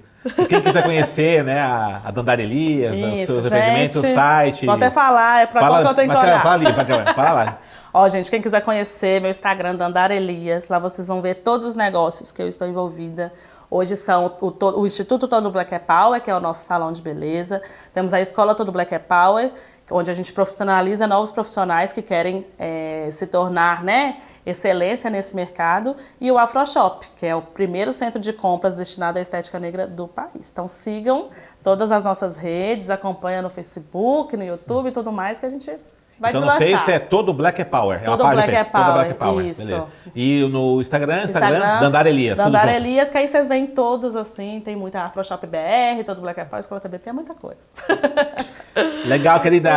Quem 0.48 0.62
quiser 0.62 0.84
conhecer, 0.84 1.44
né, 1.44 1.60
a, 1.60 2.02
a 2.06 2.12
Dandara 2.12 2.42
Elias, 2.42 2.94
os 2.94 3.20
Isso, 3.20 3.34
seus 3.34 3.46
empreendimentos, 3.48 3.96
o 3.98 4.02
site. 4.02 4.66
Vou 4.66 4.76
até 4.76 4.90
falar, 4.90 5.44
é 5.44 5.46
pra 5.46 5.60
qual 5.68 5.82
que 5.82 5.88
eu 5.88 5.94
tenho 5.94 6.10
que 6.10 6.16
fala, 6.16 6.28
olhar. 6.28 6.42
fala 6.42 6.56
ali, 6.56 6.74
fala, 6.74 7.14
fala 7.14 7.34
lá. 7.34 7.58
Ó, 7.94 8.08
gente, 8.08 8.32
quem 8.32 8.42
quiser 8.42 8.62
conhecer 8.62 9.22
meu 9.22 9.30
Instagram, 9.30 9.76
Dandara 9.76 10.16
Elias, 10.16 10.68
lá 10.68 10.80
vocês 10.80 11.08
vão 11.08 11.22
ver 11.22 11.36
todos 11.36 11.66
os 11.66 11.76
negócios 11.76 12.32
que 12.32 12.42
eu 12.42 12.48
estou 12.48 12.68
envolvida. 12.68 13.32
Hoje 13.70 13.96
são 13.96 14.36
o, 14.40 14.80
o 14.80 14.86
Instituto 14.86 15.28
Todo 15.28 15.52
Black 15.52 15.74
é 15.74 15.80
Power, 15.80 16.22
que 16.22 16.30
é 16.30 16.36
o 16.36 16.40
nosso 16.40 16.66
salão 16.66 16.92
de 16.92 17.02
beleza. 17.02 17.62
Temos 17.94 18.14
a 18.14 18.22
Escola 18.22 18.56
Todo 18.56 18.72
Black 18.72 18.94
é 18.94 19.00
Power, 19.00 19.52
onde 19.92 20.10
a 20.10 20.14
gente 20.14 20.32
profissionaliza 20.32 21.06
novos 21.06 21.32
profissionais 21.32 21.92
que 21.92 22.02
querem 22.02 22.46
eh, 22.58 23.10
se 23.12 23.28
tornar, 23.28 23.84
né, 23.84 24.18
excelência 24.46 25.10
nesse 25.10 25.36
mercado. 25.36 25.96
E 26.20 26.32
o 26.32 26.38
AfroShop, 26.38 27.08
que 27.16 27.26
é 27.26 27.36
o 27.36 27.42
primeiro 27.42 27.92
centro 27.92 28.20
de 28.20 28.34
compras 28.34 28.74
destinado 28.74 29.20
à 29.20 29.22
estética 29.22 29.60
negra 29.60 29.88
do 29.88 30.08
país. 30.08 30.52
Então 30.52 30.68
sigam 30.68 31.30
todas 31.64 31.92
as 31.92 32.04
nossas 32.04 32.36
redes, 32.36 32.90
acompanha 32.90 33.42
no 33.42 33.50
Facebook, 33.50 34.36
no 34.36 34.44
YouTube 34.44 34.90
e 34.90 34.92
tudo 34.92 35.12
mais, 35.12 35.40
que 35.40 35.46
a 35.46 35.50
gente 35.50 35.72
vai 36.20 36.32
então 36.32 36.46
no. 36.46 36.52
Face 36.52 36.92
é 36.92 37.00
todo 37.00 37.34
Black 37.34 37.62
é 37.62 37.66
Power. 37.66 37.98
É 38.02 38.06
Todo 38.06 38.22
uma 38.22 38.30
página 38.34 38.44
Black 38.48 38.56
é 38.56 38.64
Face, 38.64 38.86
Todo 38.86 38.94
Black 38.94 39.12
é 39.12 39.14
Power, 39.14 39.34
Power. 39.34 39.46
isso. 39.46 39.66
Beleza. 39.66 39.88
E 40.16 40.48
no 40.52 40.82
Instagram, 40.82 41.24
Instagram, 41.26 41.80
Dandara 41.80 42.10
Elias. 42.10 42.38
Dandara. 42.38 42.74
Elias, 42.74 43.12
que 43.12 43.18
aí 43.18 43.28
vocês 43.28 43.48
veem 43.48 43.68
todos 43.68 44.16
assim, 44.16 44.62
tem 44.64 44.76
muita 44.76 45.02
AfroShop 45.04 45.46
BR, 45.46 46.04
todo 46.06 46.22
Black 46.22 46.40
é 46.40 46.46
Power, 46.46 46.60
Escola 46.60 46.82
TBT, 46.82 47.10
é 47.10 47.14
muita 47.14 47.34
coisa. 47.34 47.60
Legal, 49.06 49.40
querida. 49.40 49.70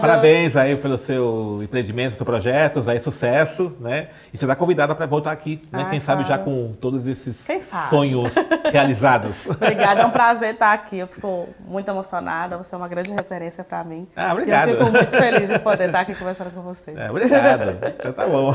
Parabéns 0.00 0.56
aí 0.56 0.76
pelo 0.76 0.98
seu 0.98 1.60
empreendimento, 1.62 2.14
seus 2.16 2.26
projetos, 2.26 2.88
aí 2.88 3.00
sucesso, 3.00 3.76
né? 3.80 4.08
E 4.36 4.38
você 4.38 4.44
está 4.44 4.54
convidada 4.54 4.94
para 4.94 5.06
voltar 5.06 5.32
aqui, 5.32 5.62
né? 5.72 5.84
Ah, 5.86 5.88
Quem 5.88 5.98
sabe 5.98 6.22
já 6.22 6.36
com 6.36 6.74
todos 6.78 7.06
esses 7.06 7.48
sonhos 7.88 8.34
realizados. 8.70 9.46
Obrigada, 9.46 10.02
é 10.02 10.04
um 10.04 10.10
prazer 10.10 10.52
estar 10.52 10.74
aqui. 10.74 10.98
Eu 10.98 11.06
fico 11.06 11.48
muito 11.66 11.90
emocionada, 11.90 12.58
você 12.58 12.74
é 12.74 12.78
uma 12.78 12.86
grande 12.86 13.14
referência 13.14 13.64
para 13.64 13.82
mim. 13.82 14.06
Ah, 14.14 14.32
obrigado. 14.32 14.68
E 14.68 14.72
eu 14.72 14.78
fico 14.78 14.90
muito 14.90 15.10
feliz 15.10 15.48
de 15.48 15.58
poder 15.58 15.86
estar 15.86 16.00
aqui 16.00 16.14
conversando 16.14 16.50
com 16.50 16.60
você. 16.60 16.92
É, 16.94 17.10
obrigado. 17.10 17.78
Então 17.98 18.12
tá 18.12 18.26
bom. 18.26 18.54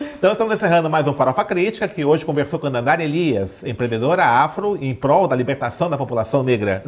Então 0.00 0.32
estamos 0.32 0.54
encerrando 0.54 0.88
mais 0.88 1.06
um 1.06 1.12
Farofa 1.12 1.44
Crítica, 1.44 1.86
que 1.86 2.02
hoje 2.02 2.24
conversou 2.24 2.58
com 2.58 2.68
a 2.68 2.70
Dandara 2.70 3.04
Elias, 3.04 3.62
empreendedora 3.62 4.24
afro 4.24 4.78
em 4.80 4.94
prol 4.94 5.28
da 5.28 5.36
libertação 5.36 5.90
da 5.90 5.98
população 5.98 6.42
negra. 6.42 6.82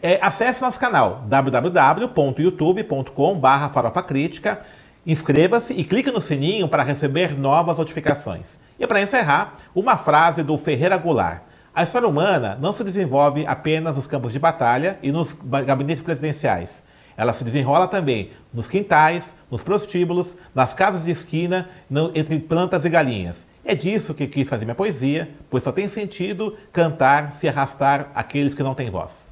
É, 0.00 0.16
acesse 0.22 0.62
nosso 0.62 0.78
canal 0.78 1.24
www.youtube.com.br 1.26 3.68
Farofa 3.74 4.02
Crítica, 4.04 4.60
inscreva-se 5.06 5.72
e 5.72 5.84
clique 5.84 6.10
no 6.10 6.20
sininho 6.20 6.68
para 6.68 6.82
receber 6.82 7.36
novas 7.38 7.78
notificações. 7.78 8.56
E 8.78 8.86
para 8.86 9.00
encerrar, 9.02 9.56
uma 9.74 9.96
frase 9.96 10.42
do 10.42 10.56
Ferreira 10.56 10.96
Goulart. 10.96 11.42
A 11.74 11.82
história 11.84 12.06
humana 12.06 12.56
não 12.60 12.72
se 12.72 12.84
desenvolve 12.84 13.46
apenas 13.46 13.96
nos 13.96 14.06
campos 14.06 14.32
de 14.32 14.38
batalha 14.38 14.98
e 15.02 15.10
nos 15.10 15.32
gabinetes 15.66 16.02
presidenciais. 16.02 16.82
Ela 17.16 17.32
se 17.32 17.44
desenrola 17.44 17.88
também 17.88 18.30
nos 18.52 18.68
quintais, 18.68 19.34
nos 19.50 19.62
prostíbulos, 19.62 20.34
nas 20.54 20.74
casas 20.74 21.04
de 21.04 21.10
esquina, 21.10 21.68
no- 21.88 22.10
entre 22.14 22.38
plantas 22.38 22.84
e 22.84 22.90
galinhas. 22.90 23.46
É 23.64 23.74
disso 23.74 24.12
que 24.12 24.26
quis 24.26 24.48
fazer 24.48 24.64
minha 24.64 24.74
poesia, 24.74 25.30
pois 25.48 25.62
só 25.62 25.70
tem 25.72 25.88
sentido 25.88 26.56
cantar 26.72 27.32
se 27.32 27.48
arrastar 27.48 28.10
aqueles 28.14 28.54
que 28.54 28.62
não 28.62 28.74
têm 28.74 28.90
voz. 28.90 29.31